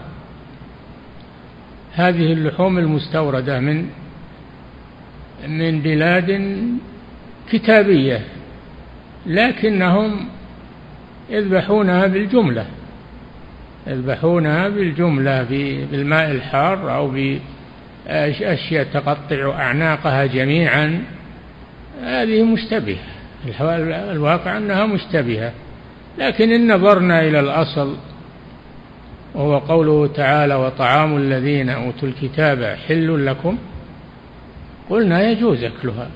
[1.93, 3.89] هذه اللحوم المستوردة من
[5.47, 6.59] من بلاد
[7.51, 8.21] كتابية
[9.25, 10.27] لكنهم
[11.29, 12.65] يذبحونها بالجملة
[13.87, 15.43] يذبحونها بالجملة
[15.91, 21.03] بالماء الحار أو بأشياء تقطع أعناقها جميعا.
[22.03, 22.97] هذه مشتبهة
[24.11, 25.51] الواقع أنها مشتبهة.
[26.17, 27.95] لكن إن نظرنا إلى الأصل
[29.35, 33.57] وهو قوله تعالى وطعام الذين أوتوا الكتاب حل لكم
[34.89, 36.07] قلنا يجوز أكلها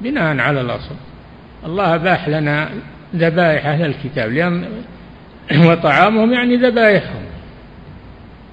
[0.00, 0.94] بناء على الأصل.
[1.66, 2.68] الله أباح لنا
[3.16, 4.68] ذبائح أهل الكتاب لأن
[5.70, 7.22] وطعامهم يعني ذبائحهم.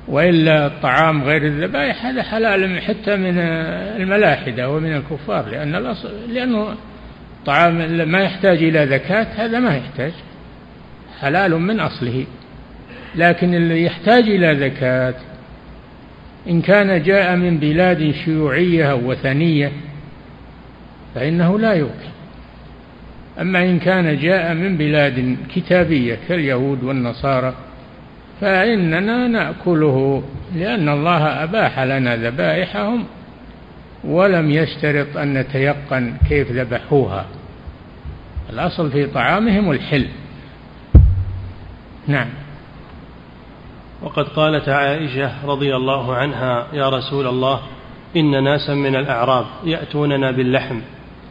[0.08, 3.40] وإلا الطعام غير الذبائح هذا حلال حتى من
[4.02, 6.76] الملاحدة ومن الكفار لأن الأصل لأنه
[7.46, 7.78] طعام
[8.10, 10.12] ما يحتاج إلى زكاة هذا ما يحتاج.
[11.24, 12.26] حلال من أصله.
[13.16, 15.14] لكن اللي يحتاج إلى زكاة
[16.50, 19.72] إن كان جاء من بلاد شيوعية أو وثنية
[21.16, 22.14] فإنه لا يؤكل
[23.42, 27.54] أما إن كان جاء من بلاد كتابية كاليهود والنصارى
[28.42, 30.24] فإننا نأكله
[30.56, 33.04] لأن الله أباح لنا ذبائحهم
[34.04, 37.26] ولم يشترط أن نتيقن كيف ذبحوها.
[38.50, 40.08] الأصل في طعامهم الحل.
[42.08, 42.28] نعم.
[44.02, 47.60] وقد قالت عائشة رضي الله عنها يا رسول الله
[48.18, 50.80] إن ناسا من الأعراب يأتوننا باللحم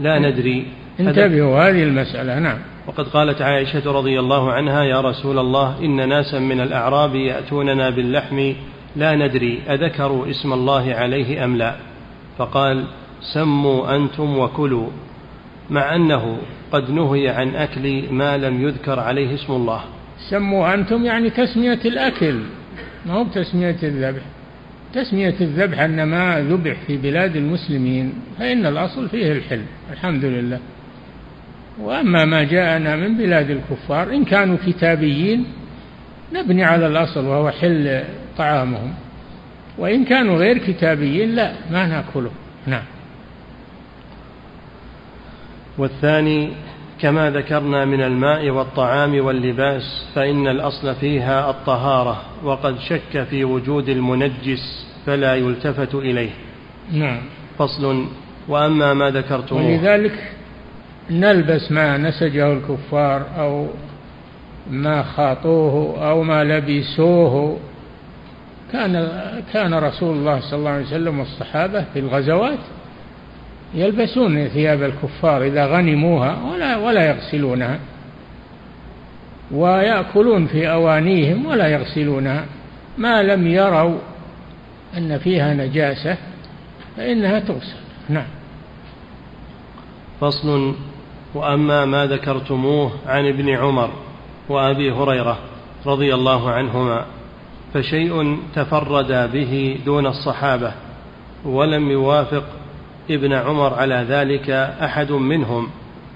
[0.00, 0.66] لا ندري
[1.00, 2.58] انتبهوا هذه المسألة نعم.
[2.86, 8.52] وقد قالت عائشة رضي الله عنها يا رسول الله إن ناسا من الأعراب يأتوننا باللحم
[8.96, 11.74] لا ندري أذكروا اسم الله عليه أم لا.
[12.38, 12.84] فقال
[13.34, 14.88] سموا أنتم وكلوا
[15.70, 16.38] مع أنه
[16.72, 19.80] قد نهي عن أكل ما لم يذكر عليه اسم الله.
[20.30, 22.40] سموا أنتم يعني تسمية الأكل.
[23.06, 24.22] ما هو بتسمية الذبح؟
[24.94, 30.58] تسمية الذبح أن ما ذبح في بلاد المسلمين فإن الأصل فيه الحل الحمد لله.
[31.80, 35.44] وأما ما جاءنا من بلاد الكفار إن كانوا كتابيين
[36.32, 38.04] نبني على الأصل وهو حل
[38.38, 38.94] طعامهم.
[39.78, 42.30] وإن كانوا غير كتابيين لا ما نأكله.
[42.66, 42.82] نعم.
[45.78, 46.52] والثاني
[47.02, 54.86] كما ذكرنا من الماء والطعام واللباس فإن الأصل فيها الطهارة وقد شك في وجود المنجس
[55.06, 56.30] فلا يلتفت إليه.
[56.92, 57.20] نعم.
[57.58, 58.06] فصل.
[58.48, 59.66] وأما ما ذكرتموه.
[59.66, 60.32] ولذلك
[61.10, 63.66] نلبس ما نسجه الكفار أو
[64.70, 67.58] ما خاطوه أو ما لبسوه.
[68.72, 69.08] كان
[69.52, 72.58] كان رسول الله صلى الله عليه وسلم والصحابة في الغزوات
[73.74, 77.78] يلبسون ثياب الكفار إذا غنموها ولا ولا يغسلونها
[79.50, 82.44] ويأكلون في أوانيهم ولا يغسلونها.
[82.98, 83.98] ما لم يروا
[84.96, 86.16] أن فيها نجاسة
[86.96, 87.76] فإنها تغسل.
[88.08, 88.26] نعم.
[90.20, 90.74] فصل.
[91.34, 93.90] وأما ما ذكرتموه عن ابن عمر
[94.48, 95.38] وأبي هريرة
[95.86, 97.04] رضي الله عنهما
[97.74, 100.72] فشيء تفردا به دون الصحابة
[101.44, 102.44] ولم يوافق
[103.10, 105.68] ابن عمر على ذلك أحد منهم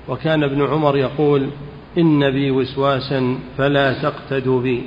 [0.09, 1.51] وكان ابن عمر يقول
[1.99, 4.83] إن بي وسواسا فلا تقتدوا بي.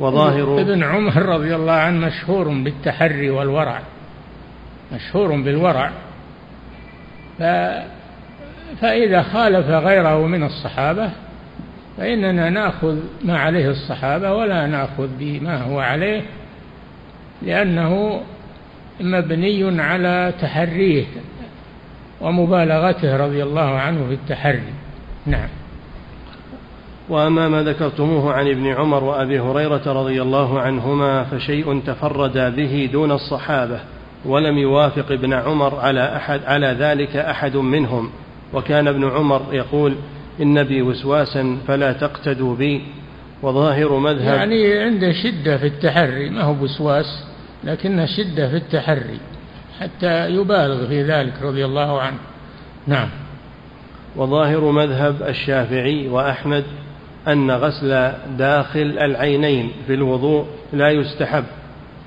[0.00, 3.80] وظاهر ابن عمر رضي الله عنه مشهور بالتحري والورع
[4.92, 5.90] مشهور بالورع.
[7.38, 7.42] ف
[8.80, 11.10] فإذا خالف غيره من الصحابة
[11.96, 16.22] فإننا نأخذ ما عليه الصحابة ولا نأخذ بما هو عليه
[17.42, 18.20] لأنه
[19.00, 21.04] مبني على تحريه
[22.20, 24.72] ومبالغته رضي الله عنه في التحري.
[25.26, 25.48] نعم.
[27.08, 33.12] وأما ما ذكرتموه عن ابن عمر وأبي هريرة رضي الله عنهما فشيء تفرد به دون
[33.12, 33.80] الصحابة
[34.24, 38.10] ولم يوافق ابن عمر على أحد على ذلك أحد منهم.
[38.54, 39.94] وكان ابن عمر يقول
[40.42, 42.82] إن بي وسواسا فلا تقتدوا بي.
[43.42, 47.27] وظاهر مذهب يعني عنده شدة في التحري ما هو وسواس
[47.64, 49.20] لكنه شدة في التحري
[49.80, 52.18] حتى يبالغ في ذلك رضي الله عنه.
[52.86, 53.08] نعم.
[54.16, 56.64] وظاهر مذهب الشافعي وأحمد
[57.28, 61.44] أن غسل داخل العينين في الوضوء لا يستحب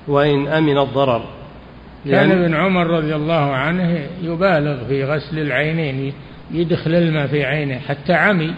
[0.08, 1.24] وإن أمن الضرر.
[2.10, 6.12] كان ابن عمر رضي الله عنه يبالغ في غسل العينين
[6.50, 8.54] يدخل الماء في عينه حتى عمي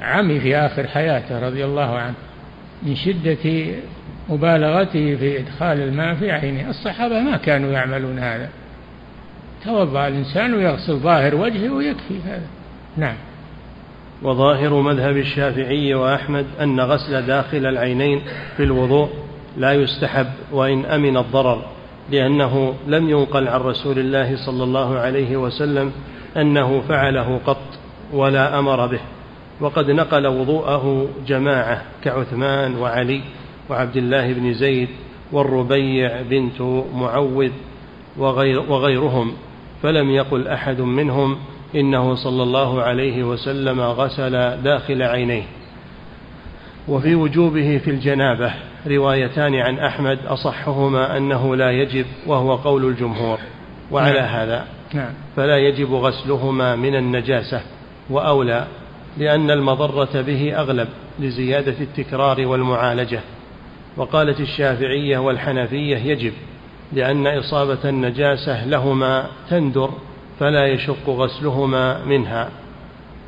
[0.00, 2.14] عمي في آخر حياته رضي الله عنه
[2.82, 3.66] من شدة
[4.28, 6.70] مبالغته في إدخال الماء في عينه.
[6.70, 8.48] الصحابة ما كانوا يعملون هذا.
[9.64, 12.46] توضأ الإنسان ويغسل ظاهر وجهه ويكفي هذا.
[12.96, 13.16] نعم.
[14.22, 18.20] وظاهر مذهب الشافعي وأحمد أن غسل داخل العينين
[18.56, 19.08] في الوضوء
[19.56, 21.62] لا يستحب وإن أمن الضرر
[22.10, 25.92] لأنه لم ينقل عن رسول الله صلى الله عليه وسلم
[26.36, 27.62] أنه فعله قط
[28.12, 29.00] ولا أمر به.
[29.60, 33.20] وقد نقل وضوءه جماعة كعثمان وعلي
[33.70, 34.88] وعبد الله بن زيد
[35.32, 36.60] والربيع بنت
[36.94, 37.50] معوذ
[38.16, 39.32] وغير وغيرهم
[39.82, 41.36] فلم يقل أحد منهم
[41.74, 45.44] إنه صلى الله عليه وسلم غسل داخل عينيه
[46.88, 48.52] وفي وجوبه في الجنابة
[48.86, 53.38] روايتان عن أحمد أصحهما أنه لا يجب وهو قول الجمهور
[53.90, 54.34] وعلى نعم.
[54.34, 55.12] هذا نعم.
[55.36, 57.60] فلا يجب غسلهما من النجاسة
[58.10, 58.66] وأولى
[59.18, 60.88] لأن المضرة به أغلب
[61.20, 63.20] لزيادة التكرار والمعالجة
[63.96, 66.32] وقالت الشافعية والحنفية يجب
[66.92, 69.90] لأن إصابة النجاسة لهما تندر
[70.40, 72.50] فلا يشق غسلهما منها.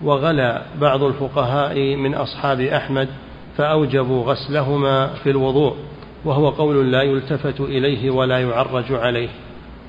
[0.03, 3.09] وغلا بعض الفقهاء من أصحاب أحمد
[3.57, 5.77] فأوجبوا غسلهما في الوضوء
[6.25, 9.29] وهو قول لا يلتفت إليه ولا يعرج عليه.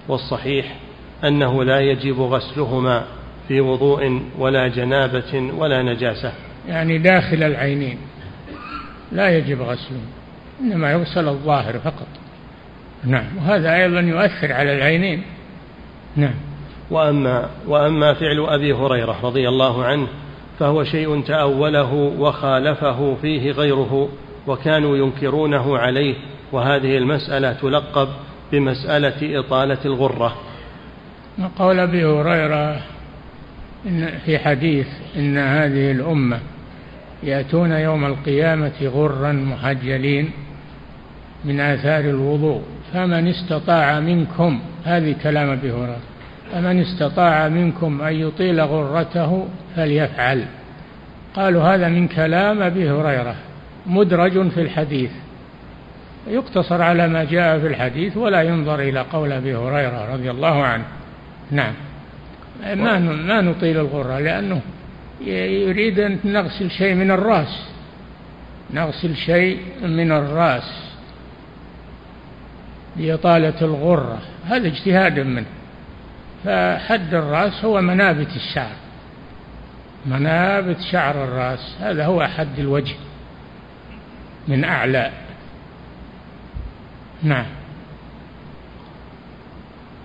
[0.08, 0.76] والصحيح
[1.24, 3.06] أنه لا يجب غسلهما
[3.48, 6.34] في وضوء ولا جنابة ولا نجاسة.
[6.68, 7.98] يعني داخل العينين
[9.12, 10.02] لا يجب غسله.
[10.62, 12.08] إنما يغسل الظاهر فقط.
[13.04, 13.38] نعم.
[13.38, 15.24] وهذا أيضا يؤثر على العينين.
[16.16, 16.36] نعم.
[16.92, 20.08] وأما وأما فعل أبي هريرة رضي الله عنه
[20.60, 24.10] فهو شيء تأوله وخالفه فيه غيره
[24.48, 26.16] وكانوا ينكرونه عليه
[26.52, 28.08] وهذه المسألة تلقب
[28.52, 30.36] بمسألة إطالة الغرة.
[31.60, 32.80] قول أبي هريرة
[33.86, 36.40] إن في حديث إن هذه الأمة
[37.24, 40.32] يأتون يوم القيامة غرا محجلين.
[41.46, 42.62] من آثار الوضوء.
[42.94, 46.00] فمن استطاع منكم هذه كلام أبي هريرة
[46.52, 50.46] فمن استطاع منكم أن يطيل غرته فليفعل.
[51.34, 53.36] قالوا هذا من كلام أبي هريرة
[53.86, 55.12] مدرج في الحديث.
[56.28, 60.84] يقتصر على ما جاء في الحديث ولا ينظر إلى قول أبي هريرة رضي الله عنه.
[61.52, 61.74] نعم.
[62.76, 64.62] ما ما نطيل الغرة لأنه
[65.66, 67.68] يريد أن نغسل شيء من الرأس.
[68.74, 70.87] نغسل شيء من الرأس.
[72.98, 75.46] لإطالة الغرة هذا اجتهاد منه.
[76.44, 78.76] فحد الرأس هو منابت الشعر.
[80.06, 82.96] منابت شعر الرأس هذا هو حد الوجه
[84.48, 85.12] من أعلى.
[87.24, 87.46] نعم.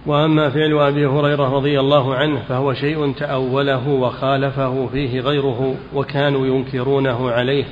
[0.07, 7.31] وأما فعل أبي هريرة رضي الله عنه فهو شيء تأوله وخالفه فيه غيره وكانوا ينكرونه
[7.31, 7.65] عليه.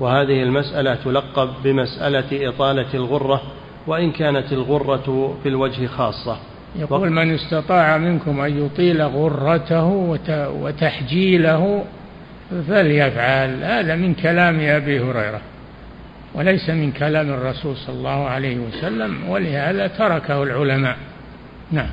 [0.00, 3.42] وهذه المسألة تلقب بمسألة إطالة الغرة
[3.86, 6.36] وإن كانت الغرة في الوجه خاصة.
[6.76, 9.84] يقول من استطاع منكم أن يطيل غرته
[10.62, 11.84] وتحجيله
[12.68, 13.64] فليفعل.
[13.64, 15.40] هذا من كلام أبي هريرة
[16.34, 20.96] وليس من كلام الرسول صلى الله عليه وسلم ولهذا تركه العلماء.
[21.72, 21.90] نعم.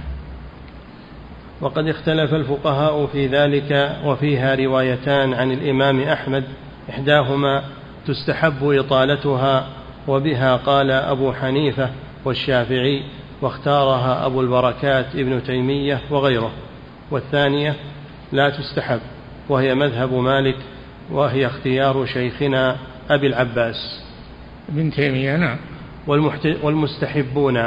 [1.61, 6.43] وقد اختلف الفقهاء في ذلك وفيها روايتان عن الإمام أحمد
[6.89, 7.63] إحداهما
[8.07, 9.67] تستحب إطالتها
[10.07, 11.89] وبها قال أبو حنيفة
[12.25, 13.03] والشافعي
[13.41, 16.51] واختارها أبو البركات ابن تيمية وغيره.
[17.11, 17.75] والثانية
[18.31, 18.99] لا تستحب
[19.49, 20.57] وهي مذهب مالك
[21.11, 22.77] وهي اختيار شيخنا
[23.09, 24.03] أبي العباس.
[24.69, 25.57] ابن تيمية نعم.
[26.63, 27.63] والمستحبون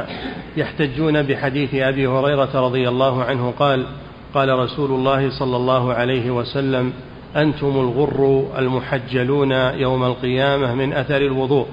[0.56, 3.86] يحتجون بحديث أبي هريرة رضي الله عنه قال
[4.34, 6.92] قال رسول الله صلى الله عليه وسلم
[7.36, 11.66] أنتم الغر المحجلون يوم القيامة من أثر الوضوء.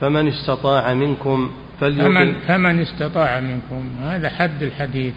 [0.00, 3.90] فمن استطاع منكم فمن, فمن استطاع منكم.
[4.02, 5.14] هذا حد الحديث.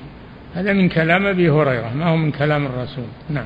[0.56, 3.06] هذا من كلام أبي هريرة ما هو من كلام الرسول.
[3.30, 3.46] نعم.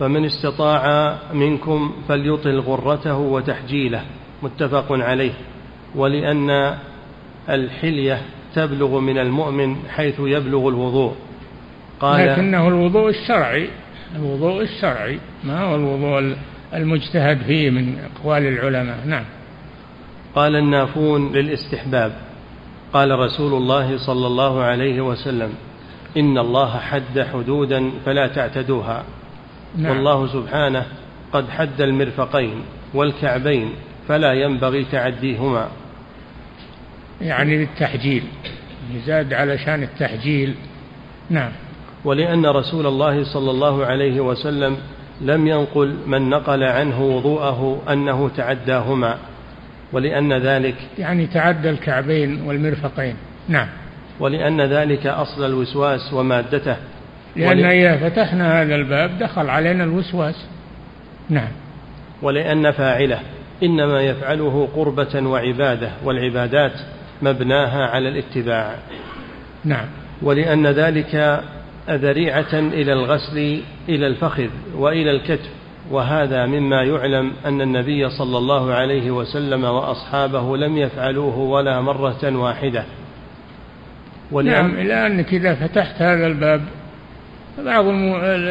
[0.00, 4.02] فمن استطاع منكم فليطل غرته وتحجيله
[4.42, 5.32] متفق عليه.
[5.94, 6.74] ولأن
[7.48, 8.22] الحلية
[8.54, 11.14] تبلغ من المؤمن حيث يبلغ الوضوء.
[12.00, 13.68] قال لكنه الوضوء الشرعي
[14.16, 15.18] الوضوء الشرعي.
[15.44, 16.36] ما هو الوضوء
[16.74, 19.24] المجتهد فيه من أقوال العلماء؟ نعم.
[20.34, 22.12] قال النافون للاستحباب
[22.92, 25.54] قال رسول الله صلى الله عليه وسلم
[26.16, 29.04] إن الله حد حدودا فلا تعتدوها
[29.76, 29.90] نعم.
[29.96, 30.86] والله سبحانه
[31.32, 32.62] قد حد المرفقين
[32.94, 33.72] والكعبين
[34.08, 35.68] فلا ينبغي تعديهما.
[37.20, 38.22] يعني للتحجيل
[38.94, 40.54] يزاد علشان التحجيل.
[41.30, 41.52] نعم.
[42.04, 44.76] ولأن رسول الله صلى الله عليه وسلم
[45.20, 49.18] لم ينقل من نقل عنه وضوءه أنه تعداهما.
[49.92, 53.14] ولأن ذلك يعني تعدى الكعبين والمرفقين.
[53.48, 53.68] نعم.
[54.20, 56.76] ولأن ذلك أصل الوسواس ومادته.
[57.36, 57.64] لأن ول...
[57.64, 60.46] إذا فتحنا هذا الباب دخل علينا الوسواس.
[61.30, 61.48] نعم.
[62.22, 63.18] ولأن فاعله
[63.62, 66.72] إنما يفعله قربة وعبادة والعبادات
[67.22, 68.74] مبناها على الاتباع.
[69.64, 69.86] نعم.
[70.22, 71.42] ولأن ذلك
[71.90, 75.50] ذريعة إلى الغسل إلى الفخذ وإلى الكتف.
[75.92, 82.84] وهذا مما يعلم أن النبي صلى الله عليه وسلم وأصحابه لم يفعلوه ولا مرة واحدة.
[84.32, 84.94] نعم إلى
[85.32, 86.62] إذا فتحت هذا الباب
[87.58, 87.84] بعض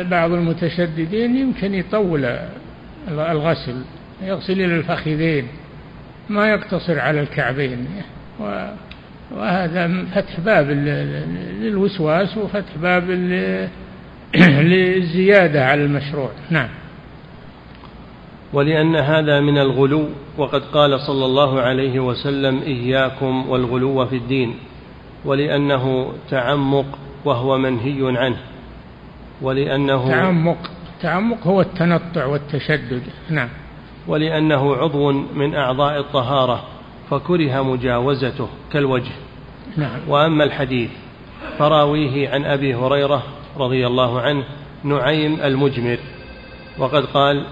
[0.10, 2.38] بعض المتشددين يمكن يطول
[3.10, 3.82] الغسل
[4.24, 5.48] يغسل إلى الفخذين
[6.30, 7.88] ما يقتصر على الكعبين
[9.32, 10.70] وهذا فتح باب
[11.62, 13.10] للوسواس وفتح باب
[14.36, 16.30] للزيادة على المشروع.
[16.50, 16.70] نعم.
[18.54, 24.56] ولأن هذا من الغلو وقد قال صلى الله عليه وسلم إياكم والغلو في الدين.
[25.26, 26.86] ولأنه تعمق
[27.26, 28.38] وهو منهي عنه.
[29.42, 33.04] ولأنه تعمق التعمق هو التنطع والتشدد.
[33.30, 33.50] نعم.
[34.08, 36.64] ولأنه عضو من أعضاء الطهارة
[37.10, 39.12] فكره مجاوزته كالوجه.
[39.78, 40.00] نعم.
[40.08, 40.90] وأما الحديث
[41.58, 43.24] فراويه عن أبي هريرة
[43.58, 44.44] رضي الله عنه
[44.84, 45.98] نعيم المجمر
[46.78, 47.46] وقد قال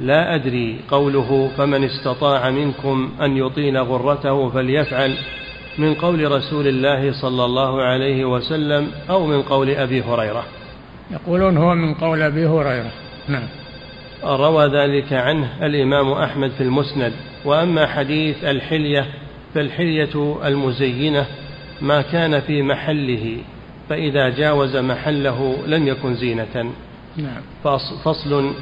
[0.00, 5.14] لا أدري قوله فمن استطاع منكم أن يطيل غرته فليفعل
[5.78, 10.44] من قول رسول الله صلى الله عليه وسلم أو من قول أبي هريرة.
[11.10, 12.90] يقولون هو من قول أبي هريرة.
[13.28, 13.48] نعم.
[14.24, 17.12] روى ذلك عنه الإمام أحمد في المسند.
[17.44, 19.06] وأما حديث الحلية
[19.54, 21.26] فالحلية المزينة
[21.80, 23.36] ما كان في محله
[23.88, 26.72] فإذا جاوز محله لم يكن زينة.
[27.16, 27.42] نعم.
[28.04, 28.52] فصل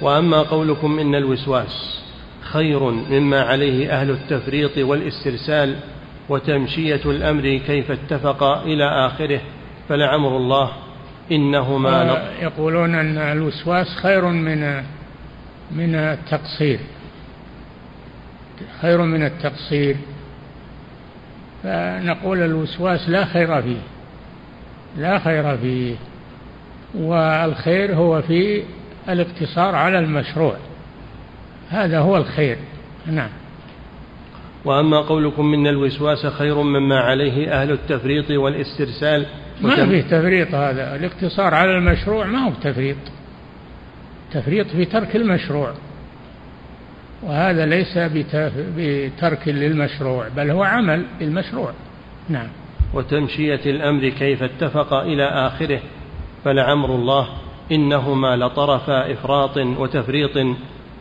[0.00, 2.02] وأما قولكم إن الوسواس
[2.40, 5.76] خير مما عليه أهل التفريط والاسترسال
[6.28, 9.40] وتمشية الأمر كيف اتفق إلى آخره
[9.88, 10.72] فلعمر الله
[11.32, 14.82] إنهما آه، يقولون أن الوسواس خير من
[15.70, 16.78] من التقصير.
[18.80, 19.96] خير من التقصير.
[21.62, 23.80] فنقول الوسواس لا خير فيه
[24.98, 25.94] لا خير فيه
[26.94, 28.62] والخير هو في
[29.08, 30.56] الاقتصار على المشروع.
[31.70, 32.56] هذا هو الخير.
[33.06, 33.30] نعم.
[34.64, 39.26] وأما قولكم من الوسواس خير مما عليه أهل التفريط والاسترسال
[39.60, 40.96] ما فيه تفريط هذا.
[40.96, 42.96] الاقتصار على المشروع ما هو تفريط.
[44.32, 45.72] تفريط في ترك المشروع.
[47.22, 47.98] وهذا ليس
[48.76, 51.72] بترك للمشروع بل هو عمل بالمشروع
[52.28, 52.48] نعم.
[52.94, 55.80] وتمشية الأمر كيف اتفق إلى آخره
[56.44, 57.28] فلعمر الله.
[57.72, 60.56] إنهما لطرفا إفراط وتفريط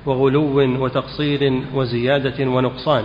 [0.05, 3.03] وغلو وتقصير وزيادة ونقصان.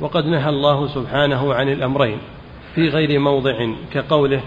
[0.00, 2.18] وقد نهى الله سبحانه عن الأمرين
[2.74, 4.42] في غير موضع كقوله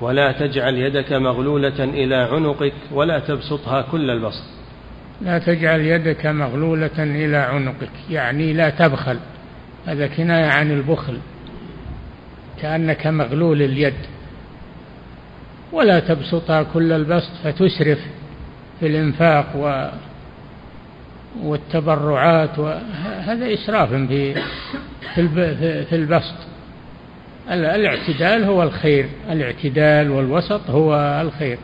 [0.00, 4.44] ولا تجعل يدك مغلولة إلى عنقك ولا تبسطها كل البسط.
[5.20, 9.18] لا تجعل يدك مغلولة إلى عنقك يعني لا تبخل
[9.86, 11.18] هذا كناية عن البخل
[12.62, 13.94] كأنك مغلول اليد.
[15.72, 17.98] ولا تبسطها كل البسط فتسرف
[18.80, 19.88] في الإنفاق و
[21.42, 22.58] والتبرعات
[23.24, 24.34] هذا إسراف في
[25.84, 26.34] في البسط.
[27.50, 31.58] الاعتدال هو الخير الاعتدال والوسط هو الخير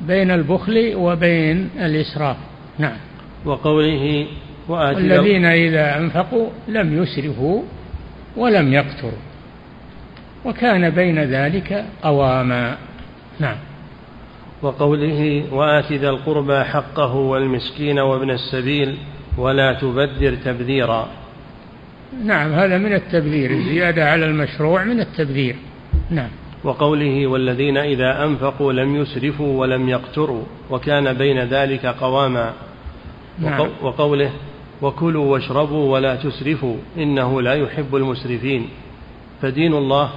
[0.00, 2.36] بين البخل وبين الإسراف.
[2.78, 2.96] نعم.
[3.44, 4.26] وقوله
[4.68, 7.62] والذين إذا أنفقوا لم يسرفوا
[8.36, 9.20] ولم يقتروا
[10.44, 12.76] وكان بين ذلك قواما.
[13.40, 13.56] نعم.
[14.62, 18.96] وقوله وآت ذا القربى حقه والمسكين وابن السبيل
[19.38, 21.08] ولا تبذر تبذيرا.
[22.24, 25.56] نعم هذا من التبذير الزيادة على المشروع من التبذير.
[26.10, 26.28] نعم.
[26.64, 32.52] وقوله والذين إذا أنفقوا لم يسرفوا ولم يقتروا وكان بين ذلك قواما.
[33.38, 33.68] نعم.
[33.82, 34.30] وقوله
[34.82, 38.68] وكلوا واشربوا ولا تسرفوا إنه لا يحب المسرفين.
[39.42, 40.10] فدين الله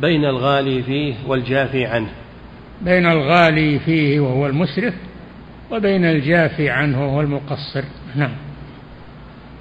[0.00, 2.10] بين الغالي فيه والجافي عنه.
[2.80, 4.94] بين الغالي فيه وهو المسرف
[5.70, 7.84] وبين الجافي عنه وهو المقصر.
[8.16, 8.32] نعم.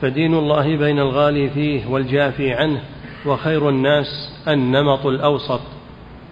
[0.02, 2.82] فدين الله بين الغالي فيه والجافي عنه
[3.26, 5.62] وخير الناس النمط الأوسط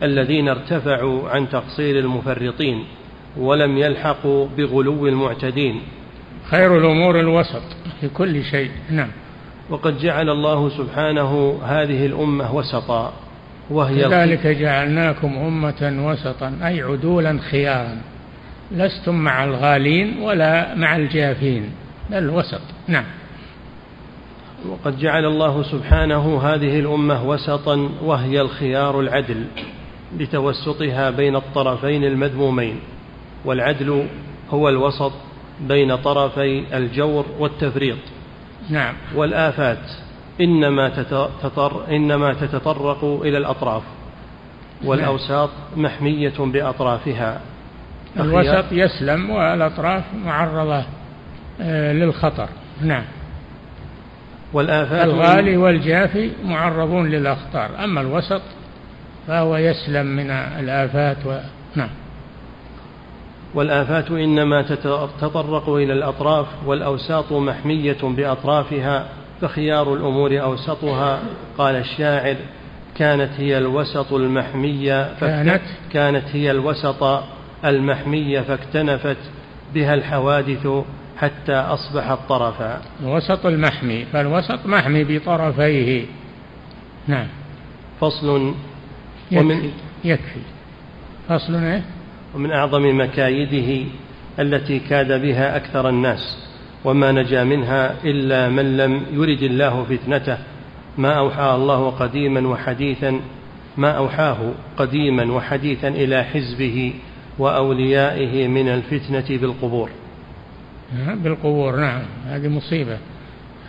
[0.03, 2.83] الذين ارتفعوا عن تقصير المفرطين
[3.38, 5.81] ولم يلحقوا بغلو المعتدين.
[6.49, 7.63] خير الأمور الوسط
[8.01, 8.71] في كل شيء.
[8.89, 9.09] نعم.
[9.69, 13.13] وقد جعل الله سبحانه هذه الأمة وسطا.
[13.70, 17.97] وهي كذلك جعلناكم أمة وسطا أي عدولا خيارا.
[18.72, 21.70] لستم مع الغالين ولا مع الجافين
[22.09, 22.61] بل وسط.
[22.88, 23.03] نعم.
[24.70, 29.45] وقد جعل الله سبحانه هذه الأمة وسطا وهي الخيار العدل
[30.18, 32.80] لتوسطها بين الطرفين المذمومين.
[33.45, 34.07] والعدل
[34.49, 35.11] هو الوسط
[35.61, 37.97] بين طرفي الجور والتفريط.
[38.70, 38.93] نعم.
[39.15, 40.06] والآفات
[40.41, 43.83] إنما, تتطر إنما تتطرق إلى الأطراف.
[44.85, 47.41] والأوساط محمية بأطرافها.
[48.19, 50.83] الوسط يسلم والأطراف معرضة
[51.61, 52.49] آه، للخطر.
[52.81, 53.03] نعم.
[54.53, 57.83] والآفات الغالي والجافي معرضون للأخطار.
[57.83, 58.41] أما الوسط
[59.27, 61.38] فهو يسلم من الآفات و...
[61.75, 61.89] نعم.
[63.53, 69.05] والآفات إنما تتطرق إلى الأطراف والأوساط محمية بأطرافها.
[69.41, 71.19] فخيار الأمور أوسطها
[71.57, 72.35] قال الشاعر
[72.95, 75.61] كانت هي الوسط المحمية كانت؟
[75.93, 77.23] كانت هي الوسط
[77.65, 79.17] المحمية فاكتنفت
[79.73, 80.67] بها الحوادث
[81.17, 86.05] حتى أصبحت طرفا الوسط المحمي فالوسط محمي بطرفيه.
[87.07, 87.27] نعم.
[88.01, 88.53] فصل
[89.31, 89.45] يكفي.
[89.45, 89.71] ومن
[90.03, 90.39] يكفي.
[91.29, 91.81] فصل إيه؟
[92.35, 93.89] ومن أعظم مكايده
[94.39, 96.46] التي كاد بها أكثر الناس.
[96.86, 100.38] وما نجا منها إلا من لم يرد الله فتنته.
[100.97, 103.19] ما أوحى الله قديما وحديثا
[103.78, 106.93] ما أوحاه قديما وحديثا إلى حزبه
[107.39, 109.89] وأوليائه من الفتنة بالقبور.
[111.15, 112.97] بالقبور نعم هذه مصيبة.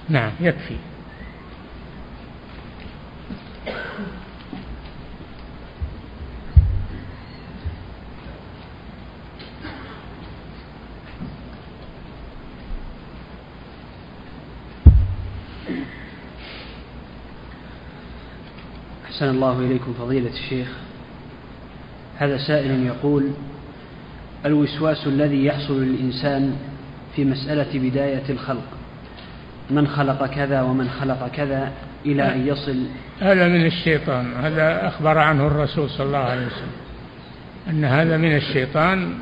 [0.08, 0.74] نعم يكفي.
[19.18, 20.68] أحسن الله إليكم فضيلة الشيخ.
[22.18, 23.30] هذا سائل يقول
[24.46, 26.56] الوسواس الذي يحصل للإنسان
[27.16, 28.64] في مسألة بداية الخلق
[29.70, 31.72] من خلق كذا ومن خلق كذا
[32.06, 32.76] إلى أن يصل؟
[33.20, 36.72] هذا من الشيطان هذا أخبر عنه الرسول صلى الله عليه وسلم.
[37.70, 39.14] أن هذا من الشيطان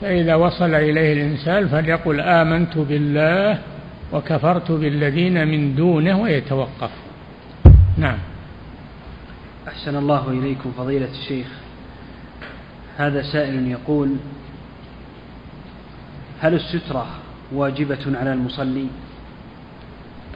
[0.00, 3.58] فإذا وصل إليه الإنسان فليقل آمنت بالله
[4.12, 6.90] وكفرت بالذين من دونه ويتوقف.
[7.98, 8.18] نعم.
[9.80, 11.46] أحسن الله إليكم فضيلة الشيخ.
[12.96, 14.16] هذا سائل يقول
[16.40, 17.06] هل السترة
[17.52, 18.86] واجبة على المصلي؟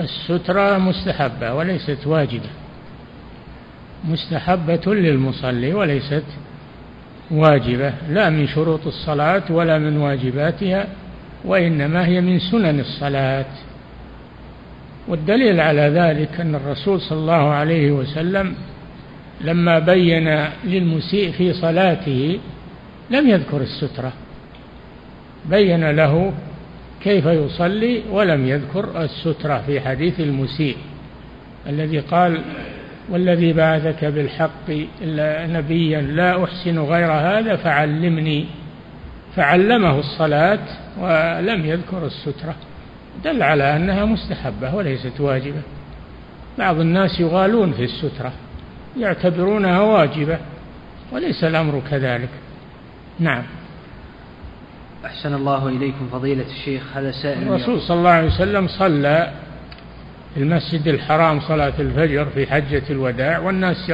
[0.00, 2.48] السترة مستحبة وليست واجبة.
[4.04, 6.24] مستحبة للمصلي وليست
[7.30, 10.86] واجبة لا من شروط الصلاة ولا من واجباتها
[11.44, 13.52] وإنما هي من سنن الصلاة.
[15.08, 18.54] والدليل على ذلك أن الرسول صلى الله عليه وسلم
[19.40, 22.38] لما بين للمسيء في صلاته
[23.10, 24.12] لم يذكر السترة.
[25.50, 26.32] بين له
[27.02, 30.76] كيف يصلي ولم يذكر السترة في حديث المسيء
[31.66, 32.40] الذي قال
[33.10, 34.70] والذي بعثك بالحق
[35.52, 38.46] نبيا لا أحسن غير هذا فعلمني.
[39.36, 40.58] فعلمه الصلاة
[41.00, 42.54] ولم يذكر السترة.
[43.24, 45.62] دل على أنها مستحبة وليست واجبة.
[46.58, 48.32] بعض الناس يغالون في السترة.
[48.98, 50.38] يعتبرونها واجبة
[51.12, 52.28] وليس الأمر كذلك.
[53.20, 53.42] نعم.
[55.04, 59.32] أحسن الله إليكم فضيلة الشيخ هذا سائل الرسول صلى الله عليه وسلم صلى
[60.34, 63.92] في المسجد الحرام صلاة الفجر في حجة الوداع والناس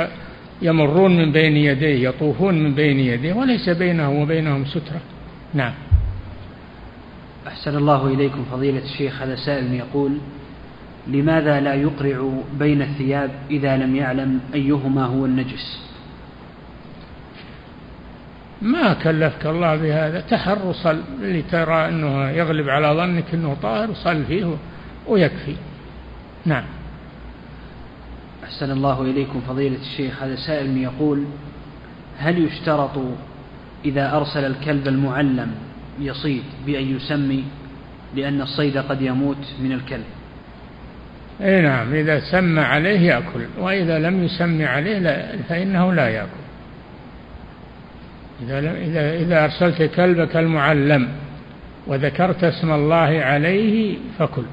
[0.62, 5.00] يمرون من بين يديه يطوفون من بين يديه وليس بينه وبينهم سترة.
[5.54, 5.72] نعم.
[7.46, 10.18] أحسن الله إليكم فضيلة الشيخ هذا سائل يقول
[11.06, 15.80] لماذا لا يقرع بين الثياب إذا لم يعلم أيهما هو النجس؟
[18.62, 20.20] ما كلفك الله بهذا.
[20.20, 24.56] تحر صل اللي ترى أنه يغلب على ظنك أنه طاهر صل فيه
[25.08, 25.54] ويكفي.
[26.46, 26.64] نعم.
[28.44, 30.22] أحسن الله إليكم فضيلة الشيخ.
[30.22, 31.24] هذا سائل يقول
[32.18, 32.98] هل يشترط
[33.84, 35.54] إذا أرسل الكلب المعلم
[36.00, 37.44] يصيد بأن يسمي
[38.16, 40.04] لأن الصيد قد يموت من الكلب؟
[41.42, 46.30] اي نعم إذا سمى عليه يأكل وإذا لم يسمي عليه لا فإنه لا يأكل.
[48.42, 51.08] إذا اذا إذا أرسلت كلبك المعلم
[51.86, 54.44] وذكرت اسم الله عليه فكل.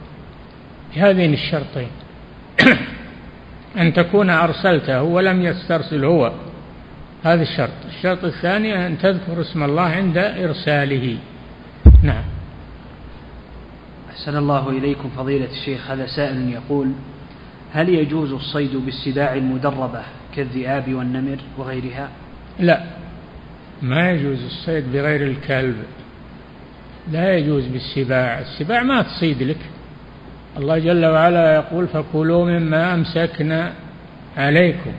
[0.96, 1.90] بهذين الشرطين.
[3.82, 6.32] أن تكون أرسلته ولم يسترسل هو.
[7.24, 7.86] هذا الشرط.
[7.88, 11.18] الشرط الثاني أن تذكر اسم الله عند إرساله.
[12.04, 12.37] نعم.
[14.18, 16.92] أحسن الله إليكم فضيلة الشيخ هذا سائل يقول
[17.74, 20.02] هل يجوز الصيد بالسباع المدربة
[20.36, 22.10] كالذئاب والنمر وغيرها؟
[22.60, 22.84] لا
[23.82, 25.76] ما يجوز الصيد بغير الكلب
[27.12, 29.62] لا يجوز بالسباع السباع ما تصيد لك.
[30.58, 33.74] الله جل وعلا يقول فكلوا مما أمسكنا
[34.38, 34.92] عليكم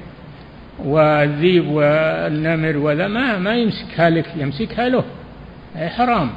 [0.85, 5.05] والذيب والنمر وذا ما ما يمسكها لك يمسكها له
[5.77, 6.31] حرام.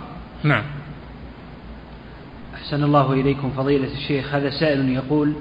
[0.44, 0.81] نعم.
[2.72, 4.36] أحسن الله إليكم فضيلة الشيخ.
[4.36, 5.34] هذا سائل يقول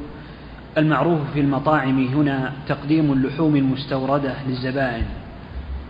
[0.79, 5.05] المعروف في المطاعم هنا تقديم اللحوم المستوردة للزبائن.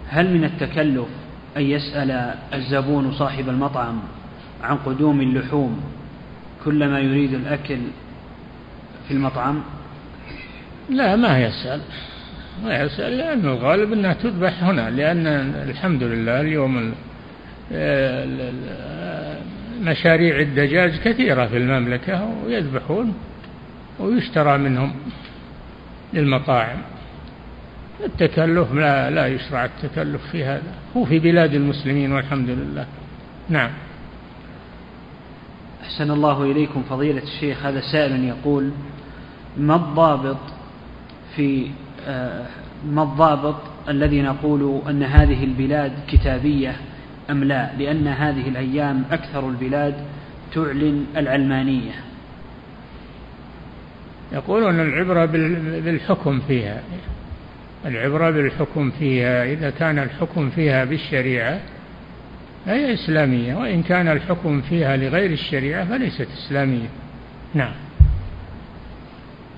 [0.09, 1.07] هل من التكلف
[1.57, 4.01] أن يسأل الزبون صاحب المطعم
[4.63, 5.81] عن قدوم اللحوم
[6.65, 7.79] كلما يريد الأكل
[9.09, 9.63] في المطعم؟
[10.91, 11.81] لا ما يسأل.
[12.65, 15.27] ما يسأل لأن الغالب أنها تذبح هنا لأن
[15.69, 16.93] الحمد لله اليوم
[19.81, 23.15] مشاريع الدجاج كثيرة في المملكة ويذبحون
[23.99, 24.93] ويشترى منهم
[26.13, 26.79] للمطاعم.
[28.05, 30.75] التكلف لا لا يشرع التكلف في هذا.
[30.97, 32.87] هو في بلاد المسلمين والحمد لله.
[33.49, 33.71] نعم.
[35.83, 37.67] أحسن الله إليكم فضيلة الشيخ.
[37.67, 38.71] هذا سائل يقول
[39.57, 40.39] ما الضابط
[41.37, 41.71] في
[42.07, 42.47] آه،
[42.87, 43.57] ما الضابط
[43.89, 46.77] الذي نقول أن هذه البلاد كتابية
[47.31, 49.95] أم لا؟ لأن هذه الأيام أكثر البلاد
[50.55, 51.93] تعلن العلمانية.
[54.33, 55.25] يقولون العبرة
[55.81, 56.83] بالحكم فيها.
[57.87, 61.61] العبرة بالحكم فيها إذا كان الحكم فيها بالشريعة
[62.67, 66.89] فهي إسلامية وإن كان الحكم فيها لغير الشريعة فليست إسلامية.
[67.55, 67.73] نعم.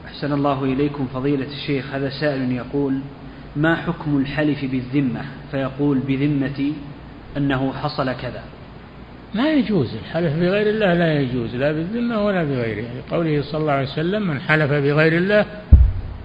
[0.07, 1.95] أحسن الله إليكم فضيلة الشيخ.
[1.95, 3.01] هذا سائل يقول
[3.57, 5.21] ما حكم الحلف بالذمة؟
[5.51, 6.73] فيقول بذمتي
[7.37, 8.43] أنه حصل كذا.
[9.35, 12.87] ما يجوز الحلف بغير الله لا يجوز لا بالذمة ولا بغيره.
[12.99, 15.47] لقوله صلى الله عليه وسلم من حلف بغير الله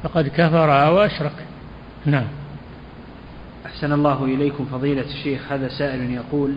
[0.03, 1.35] فقد كفر أو أشرك.
[2.05, 2.27] نعم.
[3.65, 6.55] أحسن الله إليكم فضيلة الشيخ هذا سائل يقول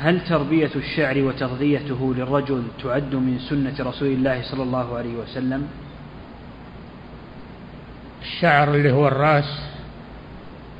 [0.00, 5.68] هل تربية الشعر وتغذيته للرجل تعد من سنة رسول الله صلى الله عليه وسلم؟
[8.22, 9.73] الشعر اللي هو الرأس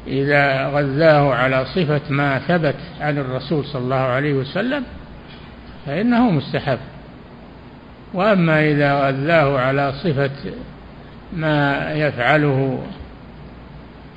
[0.06, 4.84] إذا غذاه على صفة ما ثبت عن الرسول صلى الله عليه وسلم
[5.86, 6.78] فإنه مستحب.
[8.14, 10.52] وأما إذا غذاه على صفة
[11.36, 12.82] ما يفعله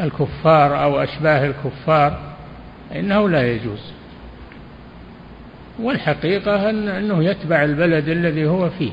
[0.02, 2.20] الكفار أو أشباه الكفار
[2.90, 3.92] فإنه لا يجوز.
[5.80, 8.92] والحقيقة أنه يتبع البلد الذي هو فيه.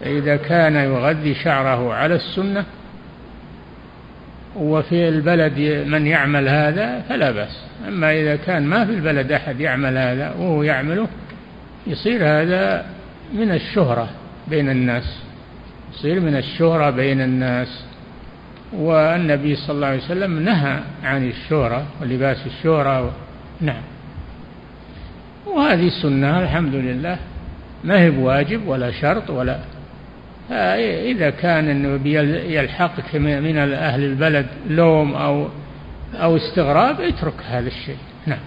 [0.00, 2.64] فإذا كان يغذي شعره على السنة
[4.56, 7.64] وفي البلد من يعمل هذا فلا بأس.
[7.88, 11.08] أما إذا كان ما في البلد أحد يعمل هذا وهو يعمله
[11.86, 12.86] يصير هذا
[13.34, 14.08] من الشهرة
[14.48, 15.18] بين الناس.
[15.94, 17.84] يصير من الشهرة بين الناس.
[18.72, 23.10] والنبي صلى الله عليه وسلم نهى عن الشهرة ولباس الشهرة و...
[23.60, 23.82] نعم.
[25.46, 27.18] وهذه سنة الحمد لله
[27.84, 29.58] ما هي بواجب ولا شرط ولا
[30.50, 32.08] إذا كان أنه
[32.52, 35.48] يلحقك من أهل البلد لوم أو
[36.14, 38.38] أو استغراب اترك هذا الشيء نعم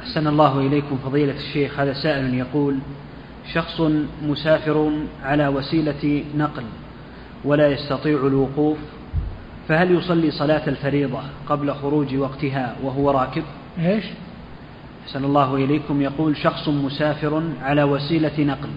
[0.00, 2.78] أحسن الله إليكم فضيلة الشيخ هذا سائل يقول
[3.52, 3.80] شخص
[4.22, 6.64] مسافر على وسيلة نقل
[7.44, 8.78] ولا يستطيع الوقوف
[9.68, 13.42] فهل يصلي صلاة الفريضة قبل خروج وقتها وهو راكب؟
[13.78, 14.04] إيش؟
[15.04, 18.68] أحسن الله إليكم يقول شخص مسافر على وسيلة نقل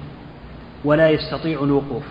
[0.84, 2.04] ولا يستطيع الوقوف.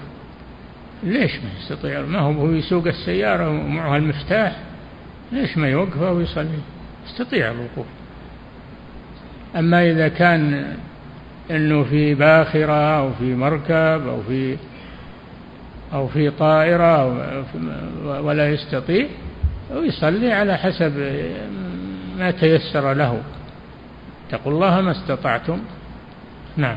[1.02, 4.56] ليش ما يستطيع؟ ما هو يسوق السيارة ومعها المفتاح
[5.32, 6.58] ليش ما يوقف ويصلي؟
[7.06, 7.86] يستطيع الوقوف.
[9.56, 10.72] أما إذا كان
[11.50, 14.56] أنه في باخرة أو في مركب أو في
[15.92, 17.06] أو في طائرة
[18.04, 19.06] ولا يستطيع
[19.74, 20.92] ويصلي على حسب
[22.18, 23.22] ما تيسر له.
[24.28, 25.58] اتقوا الله ما استطعتم.
[26.56, 26.76] نعم.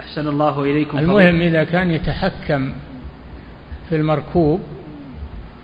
[0.00, 2.72] أحسن الله إليكم المهم إذا كان يتحكم
[3.88, 4.60] في المركوب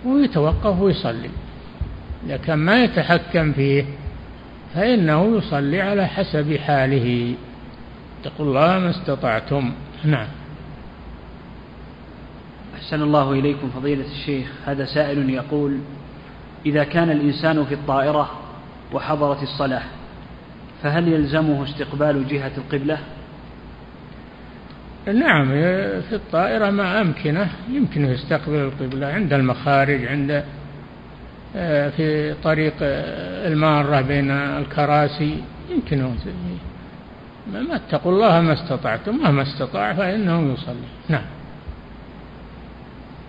[0.05, 1.29] ويتوقف ويصلي.
[2.25, 3.85] إذا كان ما يتحكم فيه
[4.75, 7.35] فإنه يصلي على حسب حاله.
[8.21, 9.71] اتقوا الله ما استطعتم.
[10.03, 10.27] نعم.
[12.75, 14.47] أحسن الله إليكم فضيلة الشيخ.
[14.65, 15.79] هذا سائل يقول
[16.65, 18.31] إذا كان الإنسان في الطائرة
[18.93, 19.83] وحضرت الصلاة
[20.83, 22.97] فهل يلزمه استقبال جهة القبلة؟
[25.07, 25.49] نعم
[26.01, 30.43] في الطائرة ما أمكنة يمكنه يستقبل القبلة عند المخارج عند
[31.55, 35.37] آه، في طريق آه، المارة بين الكراسي
[35.69, 36.15] يمكنه
[37.53, 40.75] ما اتقوا الله ما استطعتم مهما استطاع فإنه يصلي.
[41.09, 41.25] نعم.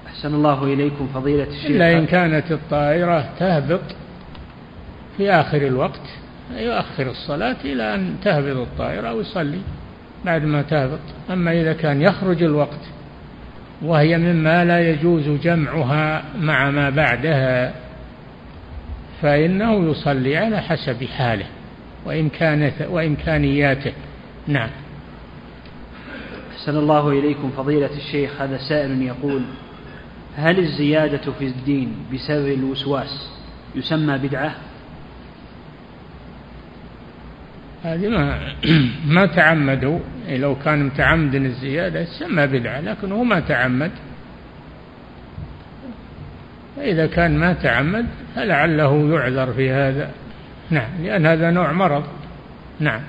[0.06, 1.70] أحسن الله إليكم فضيلة الشيخ.
[1.70, 3.80] إلا إن كانت الطائرة تهبط
[5.16, 6.00] في آخر الوقت
[6.56, 9.60] يؤخر الصلاة إلى أن تهبط الطائرة ويصلي.
[10.24, 11.00] بعد ما تهبط
[11.30, 12.80] أما إذا كان يخرج الوقت
[13.82, 17.74] وهي مما لا يجوز جمعها مع ما بعدها
[19.22, 21.46] فإنه يصلي على حسب حاله
[22.06, 23.92] وإمكانته وإمكانياته
[24.46, 24.70] نعم.
[26.52, 28.40] أحسن الله إليكم فضيلة الشيخ.
[28.40, 29.42] هذا سائل يقول
[30.36, 33.30] هل الزيادة في الدين بسبب الوسواس
[33.74, 34.54] يسمى بدعة؟
[37.84, 38.38] هذه ما
[39.16, 39.98] ما تعمدوا.
[40.28, 43.90] لو كان متعمد الزيادة يسمى بدعة لكن هو ما تعمد.
[46.76, 50.10] فإذا كان ما تعمد فلعله يعذر في هذا.
[50.70, 52.04] نعم لأن هذا نوع مرض.
[52.80, 53.00] نعم.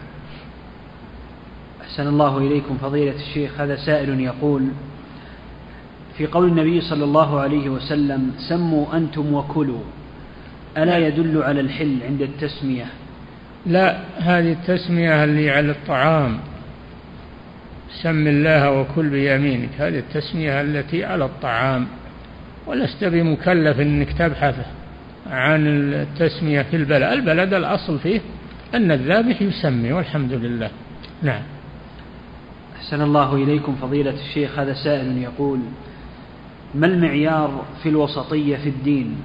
[1.81, 3.61] أحسن الله إليكم فضيلة الشيخ.
[3.61, 4.67] هذا سائل يقول
[6.17, 9.83] في قول النبي صلى الله عليه وسلم سموا أنتم وكلوا.
[10.77, 12.85] ألا يدل على الحل عند التسمية؟
[13.65, 16.37] لا هذه التسمية اللي على الطعام.
[18.01, 19.69] سم الله وكل بيمينك.
[19.77, 21.87] هذه التسمية التي على الطعام.
[22.67, 24.55] ولست بمكلف إنك تبحث
[25.29, 27.03] عن التسمية في البلد.
[27.03, 28.21] البلد الأصل فيه
[28.75, 30.69] أن الذابح يسمي والحمد لله.
[31.23, 31.41] نعم.
[32.75, 34.59] أحسن الله إليكم فضيلة الشيخ.
[34.59, 35.59] هذا سائل يقول
[36.75, 39.15] ما المعيار في الوسطية في الدين؟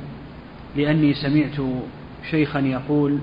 [0.76, 1.70] لأني سمعت
[2.30, 3.18] شيخا يقول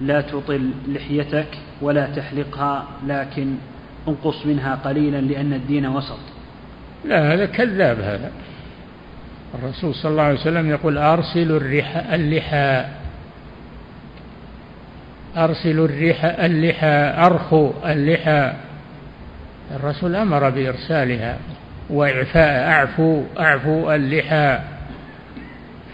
[0.00, 1.46] لا تطل لحيتك
[1.82, 3.54] ولا تحلقها لكن
[4.08, 6.18] انقص منها قليلا لأن الدين وسط.
[7.04, 8.30] لا هذا كذاب هذا.
[9.54, 12.84] الرسول صلى الله عليه وسلم يقول أرسلوا الرحى اللحى.
[15.36, 18.52] أرسلوا الرحى اللحى أرخوا اللحى.
[19.76, 21.38] الرسول أمر بإرسالها
[21.90, 24.58] وإعفاء أعفوا أعفوا اللحى.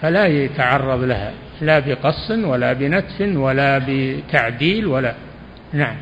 [0.02, 1.32] فلا يتعرض لها.
[1.60, 5.14] لا بقص ولا بنتف ولا بتعديل ولا
[5.72, 5.96] نعم.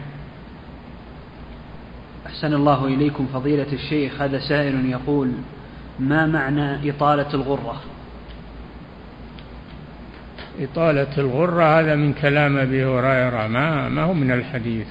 [2.27, 5.33] أحسن الله إليكم فضيلة الشيخ هذا سائل يقول
[5.99, 7.81] ما معنى إطالة الغرة؟
[10.61, 14.87] إطالة الغرة هذا من كلام أبي هريرة ما ما هو من الحديث.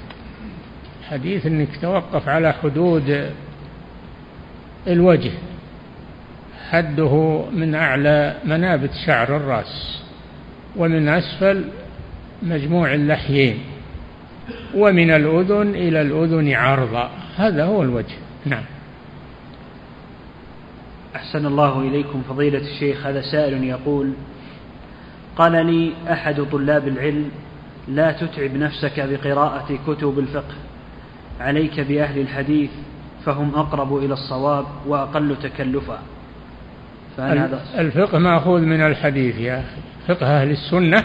[1.09, 3.31] حديث أنك توقف على حدود
[4.87, 5.31] الوجه
[6.69, 10.06] حده من أعلى منابت شعر الرأس.
[10.77, 11.63] ومن أسفل
[12.43, 13.59] مجموع اللحيين
[14.75, 18.15] ومن الأذن إلى الأذن عرضا هذا هو الوجه.
[18.45, 18.63] نعم.
[21.15, 24.13] أحسن الله إليكم فضيلة الشيخ هذا سائل يقول
[25.35, 27.31] قال لي أحد طلاب العلم
[27.87, 30.55] لا تتعب نفسك بقراءة كتب الفقه
[31.39, 32.69] عليك بأهل الحديث
[33.25, 35.99] فهم أقرب إلى الصواب وأقل تكلفا.
[37.17, 39.81] هذا الفقه مأخوذ من الحديث يا أخي.
[40.07, 41.03] فقه أهل السنة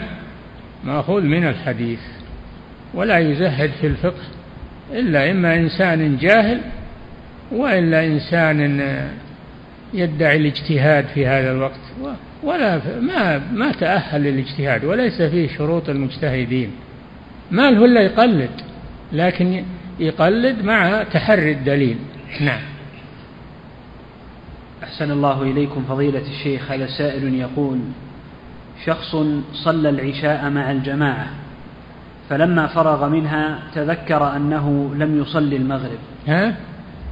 [0.83, 1.99] مأخوذ من الحديث
[2.93, 4.23] ولا يزهد في الفقه
[4.91, 6.61] إلا إما إنسان جاهل
[7.51, 8.81] وإلا إنسان
[9.93, 11.79] يدعي الاجتهاد في هذا الوقت
[12.43, 16.71] ولا ما ما تأهل للاجتهاد وليس فيه شروط المجتهدين
[17.51, 18.51] ما له إلا يقلد
[19.13, 19.63] لكن
[19.99, 21.97] يقلد مع تحري الدليل.
[22.41, 22.61] نعم.
[24.83, 27.79] أحسن الله إليكم فضيلة الشيخ هذا سائل يقول
[28.85, 29.15] شخص
[29.53, 31.27] صلى العشاء مع الجماعة
[32.29, 35.99] فلما فرغ منها تذكر أنه لم يصلي المغرب.
[36.27, 36.55] ها؟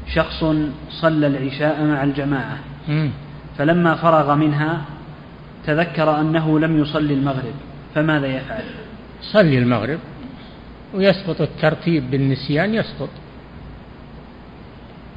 [0.08, 0.46] شخص
[0.90, 2.58] صلى العشاء مع الجماعة.
[3.58, 4.82] فلما فرغ منها
[5.66, 7.54] تذكر أنه لم يصلي المغرب.
[7.96, 8.64] فماذا يفعل؟
[9.22, 10.00] صلي المغرب.
[10.94, 13.10] ويسقط الترتيب بالنسيان يسقط.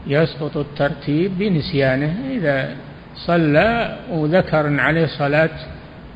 [0.07, 2.15] يسقط الترتيب بنسيانه.
[2.31, 2.77] إذا
[3.17, 5.74] صلى وذكر عليه صلاة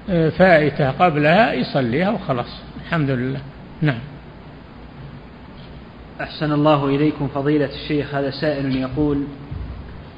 [0.09, 2.61] فائتة قبلها يصليها وخلاص.
[2.87, 3.41] الحمد لله.
[3.83, 3.99] نعم.
[6.21, 9.25] أحسن الله إليكم فضيلة الشيخ هذا سائل يقول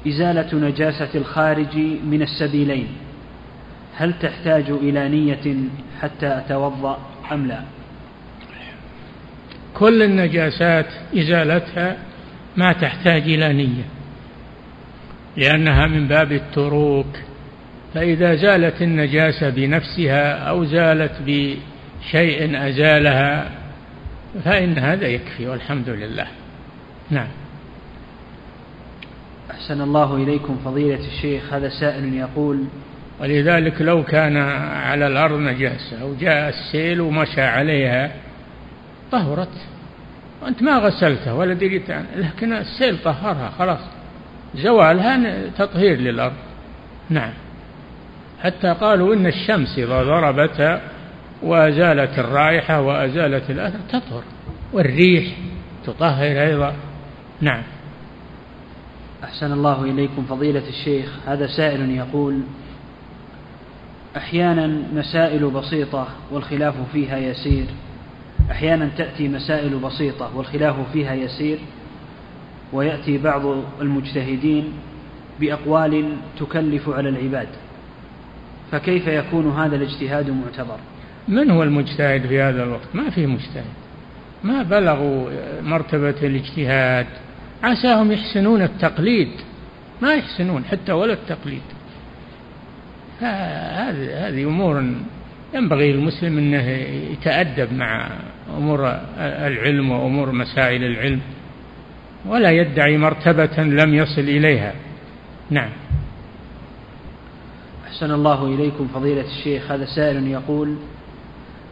[0.07, 2.87] إزالة نجاسة الخارج من السبيلين
[3.97, 5.55] هل تحتاج إلى نية
[6.01, 6.97] حتى أتوضأ
[7.31, 7.61] أم لا؟
[9.73, 10.85] كل النجاسات
[11.17, 11.97] إزالتها
[12.57, 13.83] ما تحتاج إلى نية
[15.37, 17.17] لأنها من باب التروك.
[17.93, 23.51] فإذا زالت النجاسة بنفسها أو زالت بشيء أزالها
[24.43, 26.27] فإن هذا يكفي والحمد لله.
[27.09, 27.27] نعم.
[29.51, 32.63] أحسن الله إليكم فضيلة الشيخ هذا سائل يقول
[33.19, 34.37] ولذلك لو كان
[34.71, 38.11] على الأرض نجاسة وجاء السيل ومشى عليها
[39.11, 39.67] طهرت
[40.41, 43.79] وأنت ما غسلتها ولا دريت عنها لكن السيل طهرها خلاص
[44.55, 46.33] زوالها تطهير للأرض.
[47.09, 47.33] نعم.
[48.43, 50.81] حتى قالوا إن الشمس إذا ضربتها
[51.43, 54.23] وأزالت الرائحة وأزالت الأثر تطهر
[54.73, 55.25] والريح
[55.85, 56.75] تطهر أيضا.
[57.41, 57.63] نعم.
[59.23, 62.39] أحسن الله إليكم فضيلة الشيخ هذا سائل يقول
[64.17, 67.65] أحيانا مسائل بسيطة والخلاف فيها يسير.
[68.51, 71.59] أحيانا تأتي مسائل بسيطة والخلاف فيها يسير.
[72.73, 73.41] ويأتي بعض
[73.81, 74.73] المجتهدين
[75.39, 77.47] بأقوال تكلف على العباد.
[78.71, 80.77] فكيف يكون هذا الاجتهاد معتبر؟
[81.27, 83.65] من هو المجتهد في هذا الوقت؟ ما في مجتهد.
[84.43, 85.29] ما بلغوا
[85.61, 87.05] مرتبة الاجتهاد.
[87.63, 89.31] عساهم يحسنون التقليد.
[90.01, 91.61] ما يحسنون حتى ولا التقليد.
[93.19, 94.83] هذه هذه أمور
[95.53, 96.67] ينبغي للمسلم أنه
[97.11, 98.09] يتأدب مع
[98.57, 101.19] أمور العلم وأمور مسائل العلم
[102.25, 104.73] ولا يدعي مرتبة لم يصل إليها.
[105.49, 105.69] نعم.
[108.01, 109.71] أحسن الله إليكم فضيلة الشيخ.
[109.71, 110.75] هذا سائل يقول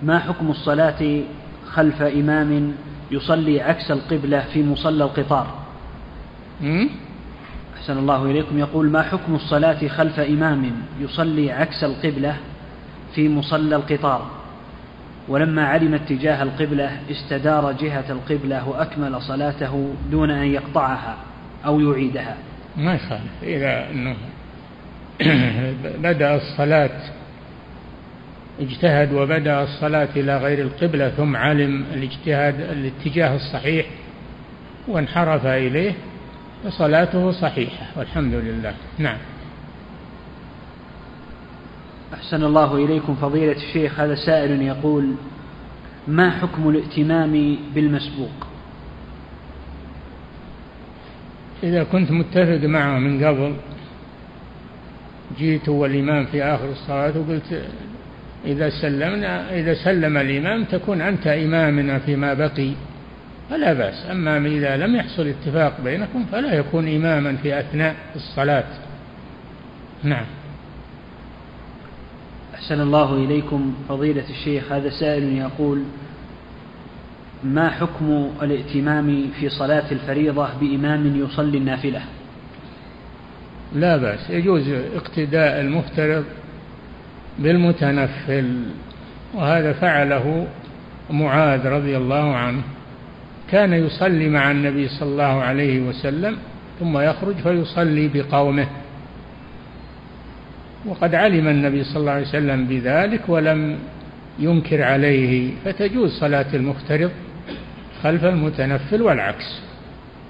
[0.03, 1.21] ما حكم الصلاة
[1.67, 2.73] خلف إمام
[3.11, 5.47] يصلي عكس القبلة في مصلى القطار؟
[7.77, 8.59] أحسن الله إليكم.
[8.59, 12.37] يقول ما حكم الصلاة خلف إمام يصلي عكس القبلة
[13.15, 14.27] في مصلى القطار؟
[15.27, 21.17] ولما علم اتجاه القبلة استدار جهة القبلة وأكمل صلاته دون أن يقطعها
[21.65, 22.37] أو يعيدها.
[22.77, 24.15] ما يخالف إذا أنه
[26.03, 26.99] بدأ الصلاة
[28.59, 33.85] اجتهد وبدأ الصلاة إلى غير القبلة ثم علم الاجتهاد الاتجاه الصحيح
[34.87, 35.93] وانحرف إليه
[36.63, 38.73] فصلاته صحيحة والحمد لله.
[38.97, 39.17] نعم.
[42.13, 45.15] أحسن الله إليكم فضيلة الشيخ هذا سائل يقول
[46.07, 48.47] ما حكم الائتمام بالمسبوق؟
[51.63, 53.55] إذا كنت متفق معه من قبل
[55.37, 57.63] جيت والإمام في آخر الصلاة وقلت
[58.45, 62.71] إذا سلمنا إذا سلم الإمام تكون أنت إمامنا فيما بقي.
[63.49, 64.05] فلا بأس.
[64.11, 68.67] أما إذا لم يحصل اتفاق بينكم فلا يكون إماما في أثناء الصلاة.
[70.03, 70.25] نعم.
[72.55, 73.73] أحسن الله إليكم.
[73.89, 75.83] فضيلة الشيخ هذا سائل يقول
[77.43, 82.01] ما حكم الائتمام في صلاة الفريضة بإمام يصلي النافلة؟
[83.75, 84.29] لا بأس.
[84.29, 86.23] يجوز اقتداء المفترض
[87.39, 88.63] بالمتنفل
[89.33, 90.47] وهذا فعله
[91.09, 92.61] معاذ رضي الله عنه.
[93.51, 96.37] كان يصلي مع النبي صلى الله عليه وسلم
[96.79, 98.67] ثم يخرج فيصلي بقومه.
[100.85, 103.79] وقد علم النبي صلى الله عليه وسلم بذلك ولم
[104.39, 105.51] ينكر عليه.
[105.65, 107.11] فتجوز صلاة المفترض
[108.03, 109.61] خلف المتنفل والعكس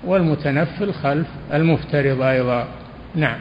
[0.03, 2.67] والمتنفل خلف المفترض أيضا.
[3.15, 3.39] نعم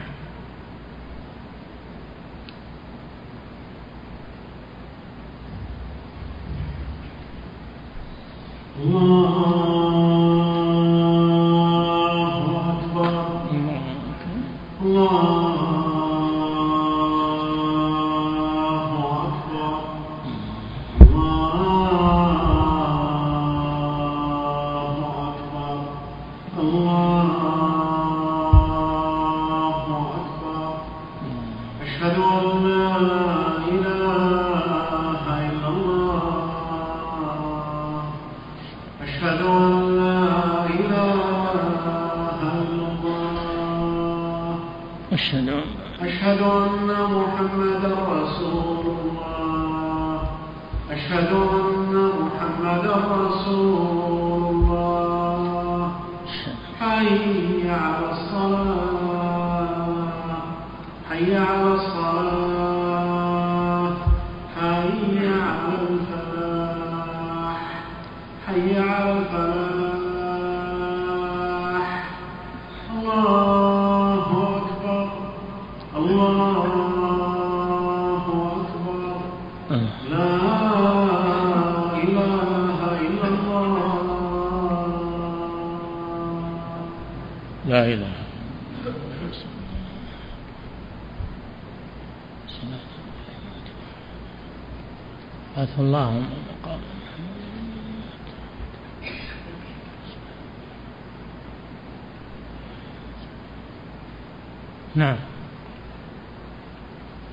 [104.95, 105.15] نعم.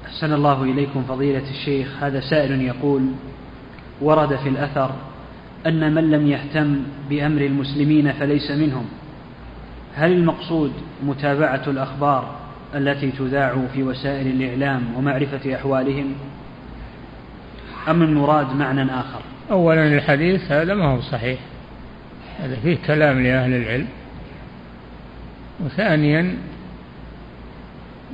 [0.06, 1.88] أحسن الله إليكم فضيلة الشيخ.
[2.00, 3.02] هذا سائل يقول
[4.00, 4.90] ورد في الأثر
[5.66, 8.84] أن من لم يهتم بأمر المسلمين فليس منهم.
[9.94, 10.72] هل المقصود
[11.02, 12.36] متابعة الأخبار
[12.74, 16.14] التي تذاع في وسائل الإعلام ومعرفة أحوالهم؟
[17.88, 19.20] أم المراد معنى آخر؟
[19.50, 21.38] أولا الحديث هذا ما هو صحيح.
[22.40, 23.88] هذا فيه كلام لأهل العلم.
[25.64, 26.34] وثانيا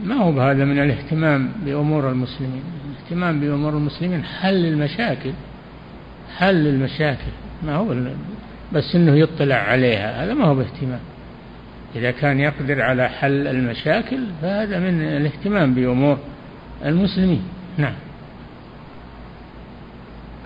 [0.04, 5.32] ما هو بهذا من الاهتمام بأمور المسلمين؟ الاهتمام بأمور المسلمين حل المشاكل
[6.36, 7.32] حل المشاكل.
[7.62, 7.94] ما هو
[8.72, 10.24] بس إنه يطلع عليها.
[10.24, 11.00] هذا ما هو باهتمام.
[11.96, 16.18] إذا كان يقدر على حل المشاكل فهذا من الاهتمام بأمور
[16.84, 17.42] المسلمين.
[17.78, 17.94] نعم.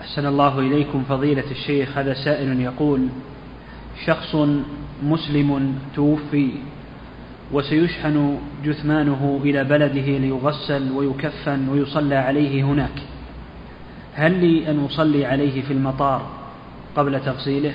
[0.07, 3.07] أحسن الله إليكم فضيلة الشيخ هذا سائل يقول
[4.05, 4.35] شخص
[5.03, 6.49] مسلم توفي
[7.51, 12.99] وسيشحن جثمانه إلى بلده ليغسل ويكفن ويصلى عليه هناك.
[14.13, 16.29] هل لي أن أصلي عليه في المطار
[16.95, 17.73] قبل تغسيله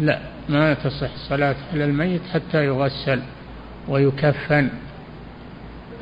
[0.00, 3.20] لا ما تصح الصلاة على الميت حتى يغسل
[3.88, 4.68] ويكفن.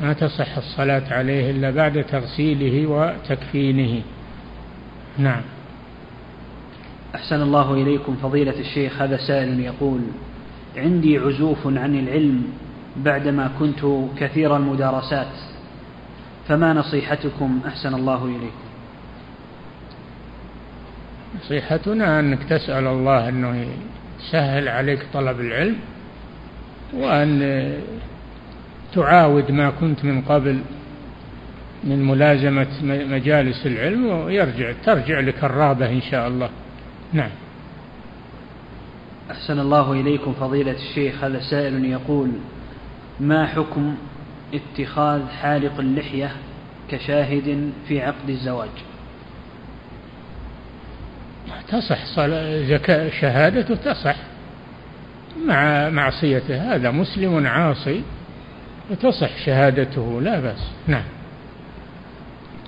[0.00, 4.02] ما تصح الصلاة عليه إلا بعد تغسيله وتكفينه.
[5.18, 5.42] نعم.
[7.14, 10.00] أحسن الله إليكم فضيلة الشيخ هذا سائل يقول
[10.76, 12.44] عندي عزوف عن العلم
[12.96, 13.86] بعدما كنت
[14.18, 15.32] كثير المدارسات
[16.48, 18.64] فما نصيحتكم؟ أحسن الله إليكم.
[21.36, 23.66] نصيحتنا أنك تسأل الله أنه
[24.20, 25.76] يسهل عليك طلب العلم
[26.92, 27.72] وأن
[28.94, 30.60] تعاود ما كنت من قبل
[31.84, 36.50] من ملازمة مجالس العلم ويرجع ترجع لك الرغبة إن شاء الله.
[37.12, 37.30] نعم.
[39.30, 42.30] أحسن الله إليكم فضيلة الشيخ هذا سائل يقول
[43.20, 43.96] ما حكم
[44.54, 46.32] اتخاذ حالق اللحية
[46.90, 48.68] كشاهد في عقد الزواج؟
[51.68, 52.20] تصح
[52.68, 54.16] زكاة شهادته تصح.
[55.46, 58.02] مع معصيته هذا مسلم عاصي
[58.90, 60.70] وتصح شهادته لا بأس.
[60.86, 61.04] نعم.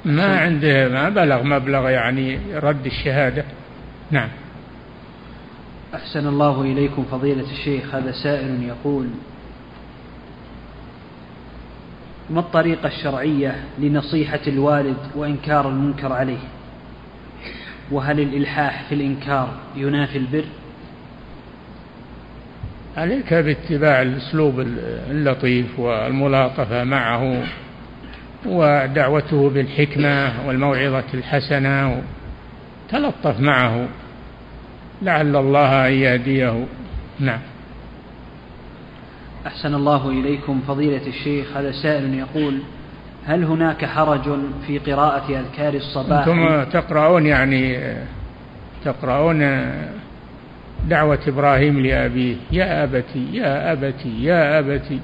[0.06, 3.44] ما عنده ما بلغ مبلغ يعني رد الشهادة.
[4.10, 4.28] نعم.
[5.94, 9.06] أحسن الله إليكم فضيلة الشيخ هذا سائل يقول
[12.30, 16.38] ما الطريقة الشرعية لنصيحة الوالد وإنكار المنكر عليه؟
[17.90, 20.44] وهل الإلحاح في الإنكار ينافي البر؟
[22.96, 24.60] عليك باتباع الأسلوب
[25.10, 27.42] اللطيف والملاطفة معه.
[28.48, 32.02] ودعوته بالحكمة والموعظة الحسنة
[32.88, 33.88] تلطف معه.
[35.02, 36.64] لعل الله أن يهديه.
[37.20, 37.40] نعم.
[39.46, 41.46] أحسن الله إليكم فضيلة الشيخ.
[41.56, 42.58] هذا سائل يقول
[43.26, 47.94] هل هناك حرج في قراءة أذكار الصباح؟ أنتم تقرؤون يعني
[48.84, 49.70] تقرؤون
[50.88, 52.36] دعوة إبراهيم لأبيه.
[52.52, 55.00] يا أبتي يا أبتي يا أبتي.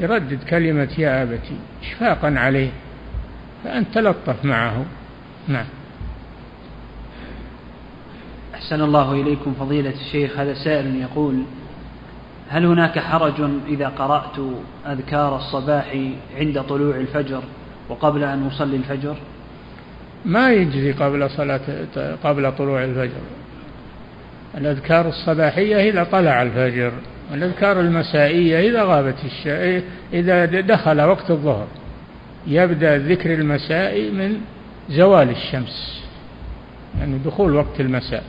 [0.00, 2.70] يردد كلمة يا أبتي إشفاقا عليه
[3.64, 4.84] فأنت تلطف معه.
[5.48, 5.66] نعم.
[8.54, 11.42] أحسن الله إليكم فضيلة الشيخ هذا سائل يقول
[12.48, 14.38] هل هناك حرج إذا قرأت
[14.86, 15.96] أذكار الصباح
[16.38, 17.42] عند طلوع الفجر
[17.88, 19.16] وقبل أن أصلي الفجر؟
[20.24, 21.60] ما يجزي قبل صلاة
[22.24, 23.20] قبل طلوع الفجر.
[24.54, 26.92] الأذكار الصباحية إذا طلع الفجر.
[27.30, 29.46] والأذكار المسائية إذا غابت الش...
[30.12, 31.66] إذا دخل وقت الظهر
[32.46, 34.40] يبدأ الذكر المسائي من
[34.90, 36.02] زوال الشمس
[37.00, 38.24] يعني دخول وقت المساء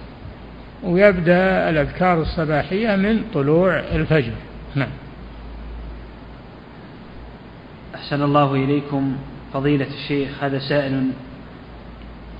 [0.84, 4.34] ويبدأ الأذكار الصباحية من طلوع الفجر.
[4.76, 4.90] نعم.
[7.96, 9.16] أحسن الله إليكم
[9.54, 11.12] فضيلة الشيخ هذا سائل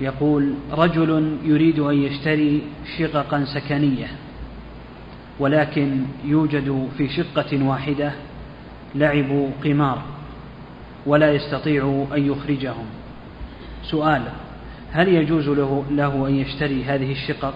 [0.02, 2.62] يقول رجل يريد أن يشتري
[2.98, 4.08] شققا سكنية.
[5.40, 8.12] ولكن يوجد في شقة واحدة
[8.96, 10.02] لعب قمار
[11.06, 12.86] ولا يستطيع أن يخرجهم.
[13.84, 14.22] سؤال
[14.92, 17.54] هل يجوز له, له أن يشتري هذه الشقق؟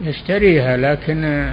[0.00, 1.50] يشتريها لكن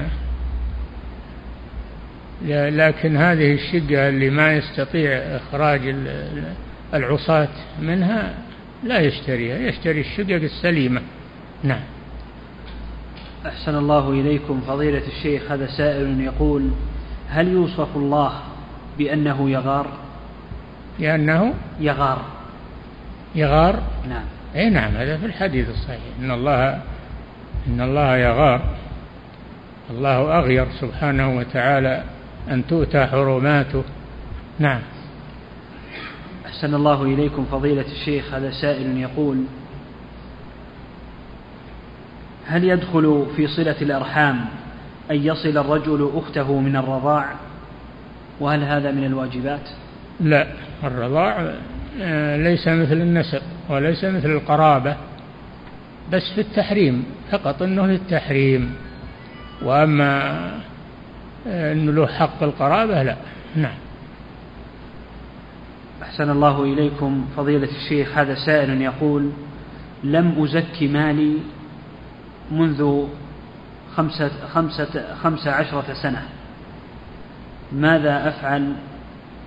[2.50, 5.96] لكن هذه الشقة اللي ما يستطيع إخراج
[6.94, 7.50] العصاة
[7.82, 8.34] منها
[8.84, 11.02] لا يشتريها يشتري الشقق السليمة.
[11.64, 11.82] نعم.
[13.46, 14.62] أحسن الله إليكم.
[14.68, 16.70] فضيلة الشيخ هذا سائل يقول
[17.30, 18.32] هل يوصف الله
[18.98, 19.88] بأنه يغار؟
[21.00, 22.22] لأنه يغار.
[23.36, 24.26] يغار؟ نعم.
[24.56, 26.02] أي نعم هذا في الحديث الصحيح.
[26.20, 26.82] إن الله
[27.68, 28.62] إن الله يغار.
[29.90, 32.04] الله أغير سبحانه وتعالى
[32.52, 33.84] أن تؤتى حرماته.
[34.60, 34.82] نعم.
[36.46, 37.46] أحسن الله إليكم.
[37.52, 39.44] فضيلة الشيخ هذا سائل يقول
[42.48, 44.46] هل يدخل في صلة الأرحام
[45.12, 47.26] أن يصل الرجل أخته من الرضاع؟
[48.40, 49.70] وهل هذا من الواجبات؟
[50.20, 50.48] لا
[50.84, 51.54] الرضاع
[52.02, 54.96] آه، ليس مثل النسب وليس مثل القرابة
[56.12, 58.76] بس في التحريم فقط أنه في التحريم
[59.62, 60.42] وأما
[61.48, 63.16] آه، أنه له حق القرابة لا.
[63.56, 63.76] نعم.
[66.02, 69.30] أحسن الله إليكم فضيلة الشيخ هذا سائل يقول
[70.04, 71.34] لم أزكي مالي
[72.52, 73.08] منذ
[73.96, 76.24] خمسة, خمسة, خمسة عشرة سنة.
[77.72, 78.74] ماذا أفعل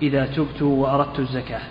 [0.01, 1.61] إذا تبت وأردت الزكاة؟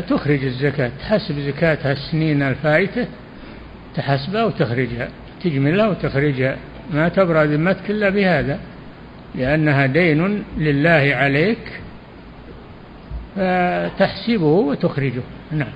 [0.00, 0.90] تخرج الزكاة.
[1.00, 3.06] تحسب زكاتها السنين الفائتة
[3.94, 5.08] تحسبها وتخرجها.
[5.44, 6.56] تجملها وتخرجها.
[6.90, 8.60] ما تبرأ ذمتك إلا بهذا.
[9.34, 11.80] لأنها دين لله عليك
[13.36, 15.22] فتحسبه وتخرجه.
[15.52, 15.72] نعم.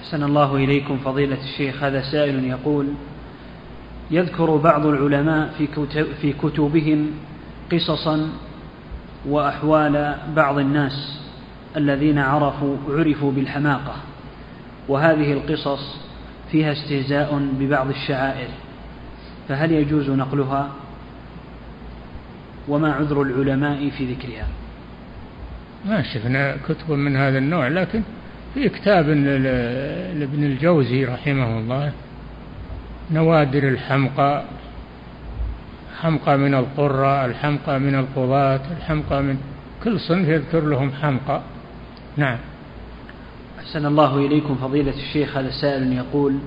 [0.00, 1.82] أحسن الله إليكم فضيلة الشيخ.
[1.82, 2.86] هذا سائل يقول
[4.10, 7.10] يذكر بعض العلماء في, كتب في كتبهم
[7.72, 8.28] قصصا
[9.26, 11.20] وأحوال بعض الناس
[11.76, 13.96] الذين عرفوا عرفوا بالحماقة
[14.88, 15.96] وهذه القصص
[16.52, 18.48] فيها استهزاء ببعض الشعائر
[19.48, 20.70] فهل يجوز نقلها؟
[22.68, 24.46] وما عذر العلماء في ذكرها؟
[25.88, 28.02] ما شفنا كتب من هذا النوع لكن
[28.54, 29.08] في كتاب
[30.18, 31.92] لابن الجوزي رحمه الله
[33.10, 34.44] نوادر الحمقى
[36.00, 39.38] حمقى من القرى الحمقى من القضاة الحمقى من
[39.84, 41.40] كل صنف يذكر لهم حمقى.
[42.16, 42.38] نعم.
[43.58, 46.38] أحسن الله إليكم فضيلة الشيخ هذا سائل يقول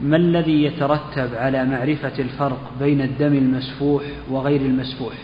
[0.00, 5.14] ما الذي يترتب على معرفة الفرق بين الدم المسفوح وغير المسفوح؟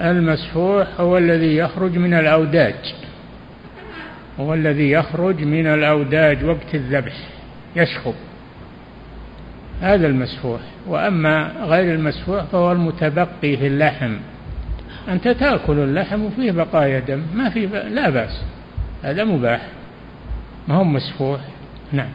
[0.00, 2.94] المسفوح هو الذي يخرج من الأوداج.
[4.40, 7.12] هو الذي يخرج من الأوداج وقت الذبح
[7.76, 8.14] يشخب
[9.80, 10.60] هذا المسفوح.
[10.86, 14.16] وأما غير المسفوح فهو المتبقي في اللحم.
[15.08, 17.74] أنت تأكل اللحم وفيه بقايا دم ما في ب...
[17.74, 18.42] لا بأس.
[19.02, 19.68] هذا مباح.
[20.68, 21.40] ما هو مسفوح؟
[21.92, 22.10] نعم.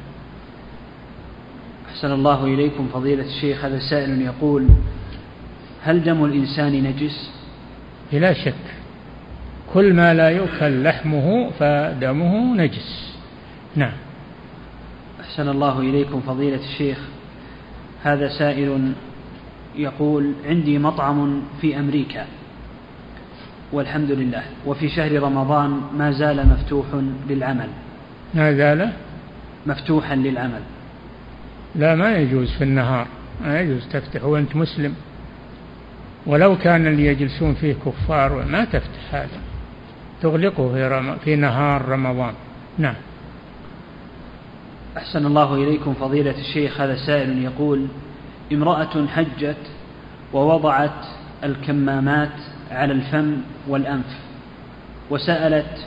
[1.90, 3.66] أحسن الله إليكم فضيلة الشيخ.
[3.66, 4.68] هذا سائل يقول
[5.84, 7.32] هل دم الإنسان نجس؟
[8.12, 8.54] بلا شك.
[9.74, 13.16] كل ما لا يؤكل لحمه فدمه نجس.
[13.76, 13.94] نعم.
[15.22, 16.98] أحسن الله إليكم فضيلة الشيخ.
[18.04, 18.94] هذا سائل
[19.76, 22.26] يقول عندي مطعم في أمريكا.
[23.72, 24.44] والحمد لله.
[24.66, 26.86] وفي شهر رمضان ما زال مفتوح
[27.30, 27.70] للعمل.
[28.34, 28.92] ما زال؟
[29.66, 30.62] مفتوحا للعمل.
[31.76, 33.08] لا ما يجوز في النهار.
[33.46, 34.94] ما يجوز تفتح وأنت مسلم.
[36.26, 39.43] ولو كان اللي يجلسون فيه كفار ما تفتح هذا.
[40.24, 41.16] تغلقه في, رم...
[41.16, 42.34] في نهار رمضان.
[42.78, 42.96] نعم.
[44.98, 47.88] أحسن الله إليكم فضيلة الشيخ هذا سائل يقول
[48.54, 49.58] امرأة حجت
[50.34, 51.06] ووضعت
[51.44, 52.32] الكمامات
[52.72, 53.38] على الفم
[53.68, 54.20] والأنف
[55.10, 55.86] وسألت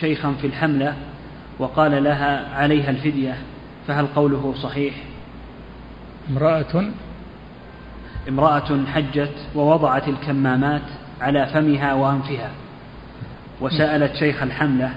[0.00, 0.94] شيخا في الحملة
[1.58, 3.38] وقال لها عليها الفدية
[3.86, 4.94] فهل قوله صحيح؟
[6.30, 6.90] امرأة؟
[8.28, 10.82] امرأة حجت ووضعت الكمامات
[11.20, 12.50] على فمها وأنفها.
[13.60, 14.90] وسألت شيخ الحملة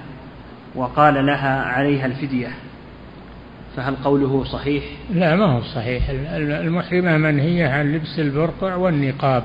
[0.76, 2.50] وقال لها عليها الفدية.
[3.76, 4.84] فهل قوله صحيح؟
[5.14, 6.04] لا ما هو صحيح.
[6.10, 9.44] المحرمة منهية عن لبس البرقع والنقاب.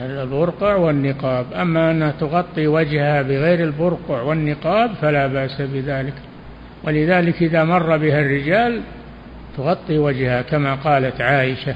[0.00, 1.46] البرقع والنقاب.
[1.52, 6.14] أما أنها تغطي وجهها بغير البرقع والنقاب فلا بأس بذلك.
[6.84, 8.80] ولذلك إذا مر بها الرجال
[9.56, 11.74] تغطي وجهها كما قالت عائشة.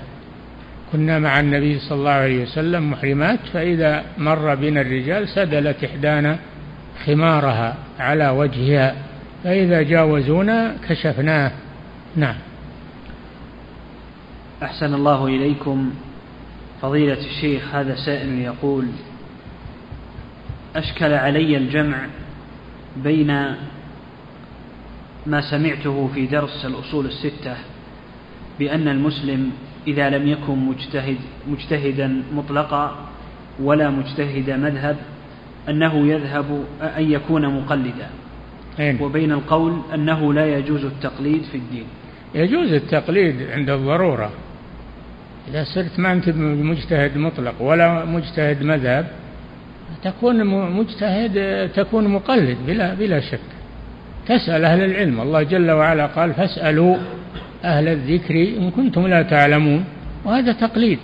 [0.93, 6.39] كنا مع النبي صلى الله عليه وسلم محرمات فإذا مر بنا الرجال سدلت إحدانا
[7.07, 8.95] خمارها على وجهها
[9.45, 11.53] فإذا جاوزونا كشفناه.
[12.17, 12.35] نعم.
[14.63, 15.91] أحسن الله إليكم
[16.83, 18.87] فضيلة الشيخ هذا سائل يقول
[20.77, 21.99] أشكل علي الجمع
[22.97, 23.27] بين
[25.27, 27.57] ما سمعته في درس الأصول الستة
[28.59, 29.51] بأن المسلم
[29.87, 31.17] إذا لم يكن مجتهد
[31.49, 32.97] مجتهدا مطلقا
[33.63, 34.97] ولا مجتهد مذهب
[35.69, 38.09] أنه يذهب أن يكون مقلدا.
[38.81, 41.85] أين؟ وبين القول أنه لا يجوز التقليد في الدين.
[42.35, 44.31] يجوز التقليد عند الضرورة.
[45.49, 49.07] إذا صرت ما أنت مجتهد مطلق ولا مجتهد مذهب
[50.03, 50.45] تكون
[50.77, 53.41] مجتهد تكون مقلد بلا بلا شك.
[54.27, 55.21] تسأل أهل العلم.
[55.21, 56.97] الله جل وعلا قال فاسألوا.
[57.65, 59.85] أهل الذكر إن كنتم لا تعلمون
[60.25, 60.99] وهذا تقليد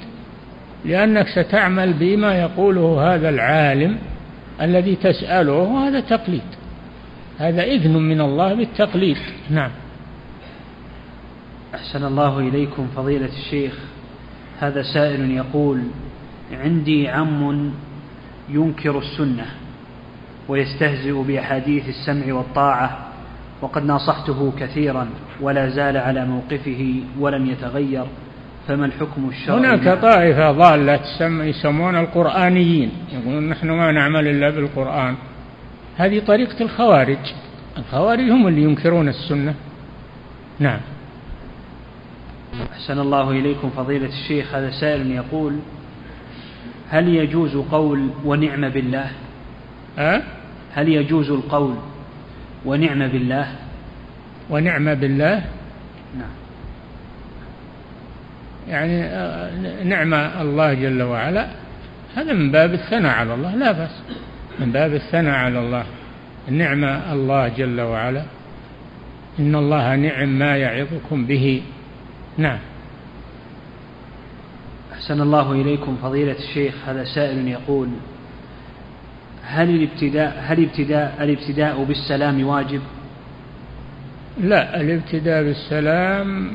[0.84, 3.98] لأنك ستعمل بما يقوله هذا العالم
[4.60, 6.42] الذي تسأله وهذا تقليد
[7.38, 9.16] هذا إذن من الله بالتقليد.
[9.50, 9.70] نعم.
[11.74, 13.72] أحسن الله إليكم فضيلة الشيخ
[14.60, 15.82] هذا سائل يقول
[16.52, 17.72] عندي عم
[18.48, 19.46] ينكر السنة
[20.48, 23.05] ويستهزئ بأحاديث السمع والطاعة
[23.62, 25.08] وقد ناصحته كثيرا
[25.40, 28.04] ولا زال على موقفه ولم يتغير
[28.68, 31.00] فما الحكم الشرعي؟ هناك طائفة ضالة
[31.44, 35.14] يسمون القرآنيين يقولون نحن ما نعمل إلا بالقرآن.
[35.96, 37.18] هذه طريقة الخوارج.
[37.78, 39.54] الخوارج هم اللي ينكرون السنة.
[40.58, 40.80] نعم.
[42.72, 45.56] أحسن الله إليكم فضيلة الشيخ هذا سائل يقول
[46.88, 49.10] هل يجوز قول ونعم بالله؟
[49.98, 50.22] أه؟
[50.72, 51.74] هل يجوز القول
[52.66, 53.48] ونعم بالله.
[54.50, 55.44] ونعم بالله.
[56.18, 56.34] نعم.
[58.68, 58.96] يعني
[59.84, 61.46] نعم الله جل وعلا.
[62.16, 64.02] هذا من باب الثناء على الله لا بأس.
[64.60, 65.84] من باب الثناء على الله.
[66.50, 68.22] نعمة الله جل وعلا.
[69.38, 71.62] إن الله نعم ما يعظكم به.
[72.38, 72.58] نعم.
[74.92, 76.74] أحسن الله إليكم فضيلة الشيخ.
[76.86, 77.88] هذا سائل يقول
[79.46, 82.80] هل الابتداء هل ابتداء الابتداء بالسلام واجب؟
[84.40, 86.52] لا الابتداء بالسلام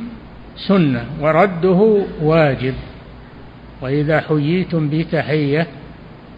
[0.68, 2.73] سنة ورده واجب.
[3.81, 5.68] وإذا حييتم بتحية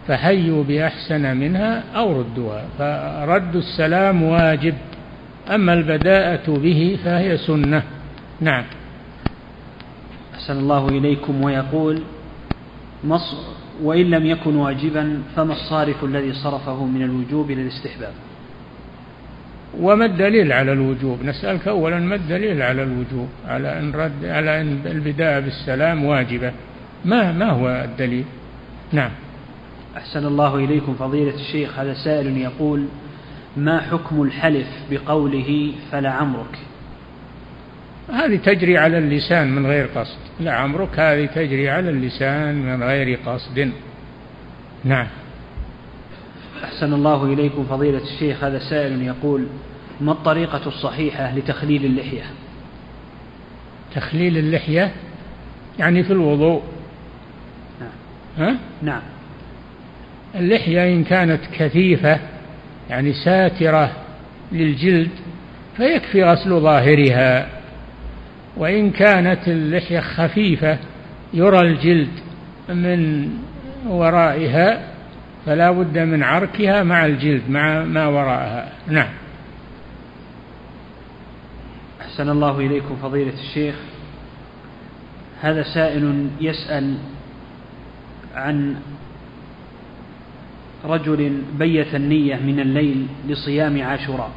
[0.08, 2.64] فحيوا بأحسن منها أو ردوها.
[2.78, 4.74] فرد السلام واجب.
[5.54, 7.82] أما البداءة به فهي سنة.
[8.40, 8.64] نعم.
[10.34, 12.02] أحسن الله إليكم ويقول
[13.04, 18.12] مص وإن لم يكن واجبا فما الصارف الذي صرفه من الوجوب إلى الاستحباب؟
[19.80, 24.80] وما الدليل على الوجوب؟ نسألك أولا ما الدليل على الوجوب؟ على أن رد على أن
[24.86, 26.52] البداية بالسلام واجبة.
[27.04, 28.24] ما ما هو الدليل؟
[28.92, 29.10] نعم.
[29.96, 31.78] أحسن الله إليكم فضيلة الشيخ.
[31.78, 32.86] هذا سائل يقول
[33.56, 36.58] ما حكم الحلف بقوله فلعمرك
[38.12, 40.18] هذه تجري على اللسان من غير قصد.
[40.40, 43.72] لعمرك هذه تجري على اللسان من غير قصد.
[44.84, 45.06] نعم.
[46.64, 48.44] أحسن الله إليكم فضيلة الشيخ.
[48.44, 49.46] هذا سائل يقول
[50.00, 52.22] ما الطريقة الصحيحة لتخليل اللحية؟
[53.94, 54.92] تخليل اللحية؟
[55.78, 56.62] يعني في الوضوء.
[57.80, 58.48] نعم.
[58.48, 59.02] ها؟ نعم.
[60.34, 62.18] اللحية إن كانت كثيفة
[62.90, 63.90] يعني ساترة
[64.52, 65.10] للجلد
[65.76, 67.53] فيكفي غسل ظاهرها.
[68.56, 70.78] وإن كانت اللحية خفيفة
[71.34, 72.10] يرى الجلد
[72.68, 73.30] من
[73.86, 74.94] ورائها
[75.46, 78.72] فلا بد من عركها مع الجلد مع ما وراءها.
[78.88, 79.08] نعم.
[82.00, 83.74] أحسن الله إليكم فضيلة الشيخ.
[85.40, 86.94] هذا سائل يسأل
[88.34, 88.76] عن
[90.84, 94.30] رجل بيت النية من الليل لصيام عاشوراء.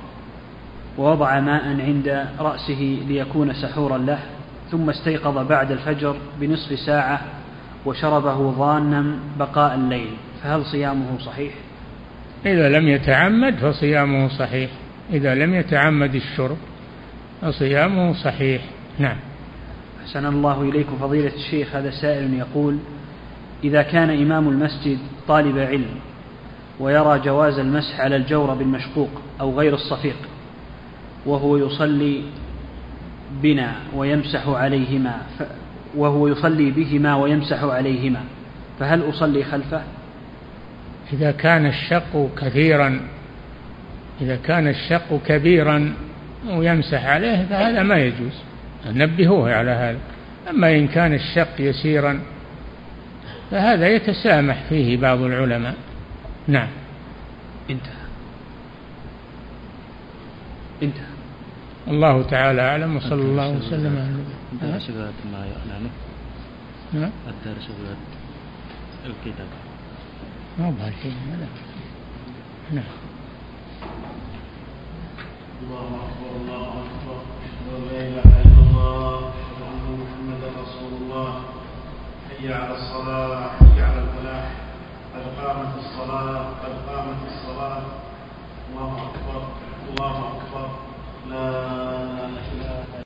[0.98, 4.19] ووضع ماء عند رأسه ليكون سحورا له
[4.72, 7.22] ثم استيقظ بعد الفجر بنصف ساعة
[7.86, 10.10] وشربه ظانا بقاء الليل.
[10.44, 11.53] فهل صيامه صحيح؟
[12.45, 14.69] إذا لم يتعمد فصيامه صحيح.
[15.14, 16.57] إذا لم يتعمد الشرب
[17.41, 18.61] فصيامه صحيح.
[18.99, 19.18] نعم.
[20.03, 20.98] أحسن الله إليكم.
[21.02, 22.78] فضيلة الشيخ هذا سائل يقول
[23.64, 24.98] إذا كان إمام المسجد
[25.28, 25.90] طالب علم
[26.80, 29.10] ويرى جواز المسح على الجورب المشقوق
[29.41, 30.15] أو غير الصفيق
[31.26, 32.23] وهو يصلي
[33.44, 35.44] بنا ويمسح عليهما ف
[35.95, 38.23] وهو يصلي بهما ويمسح عليهما
[38.80, 39.81] فهل أصلي خلفه؟
[41.14, 43.02] إذا كان الشق كثيرا
[44.22, 45.94] إذا كان الشق كبيرا
[46.49, 48.34] ويمسح عليه فهذا ما يجوز.
[48.88, 49.98] نبهوه على هذا.
[50.49, 52.19] أما إن كان الشق يسيرا
[53.52, 55.76] فهذا يتسامح فيه بعض العلماء.
[56.48, 56.68] نعم.
[57.69, 58.07] انتهى.
[60.84, 61.07] انتهى.
[61.88, 64.36] الله تعالى أعلم وصلى الله وسلم على النبي.
[64.62, 64.90] درس
[65.32, 65.90] ما يعنى
[66.94, 67.68] نعم الدرس
[69.06, 69.48] الكتاب.
[70.60, 70.94] ما ظهر
[72.72, 72.84] نعم.
[75.64, 77.18] الله أكبر الله أكبر
[77.92, 81.30] لا إله إلا الله أشهد أن محمدا رسول الله.
[82.30, 84.46] حي على الصلاة حي على الفلاح.
[85.16, 87.84] قد قامت الصلاة قد قامت الصلاة.
[88.70, 89.42] الله أكبر
[89.90, 90.68] الله أكبر
[91.30, 92.98] لا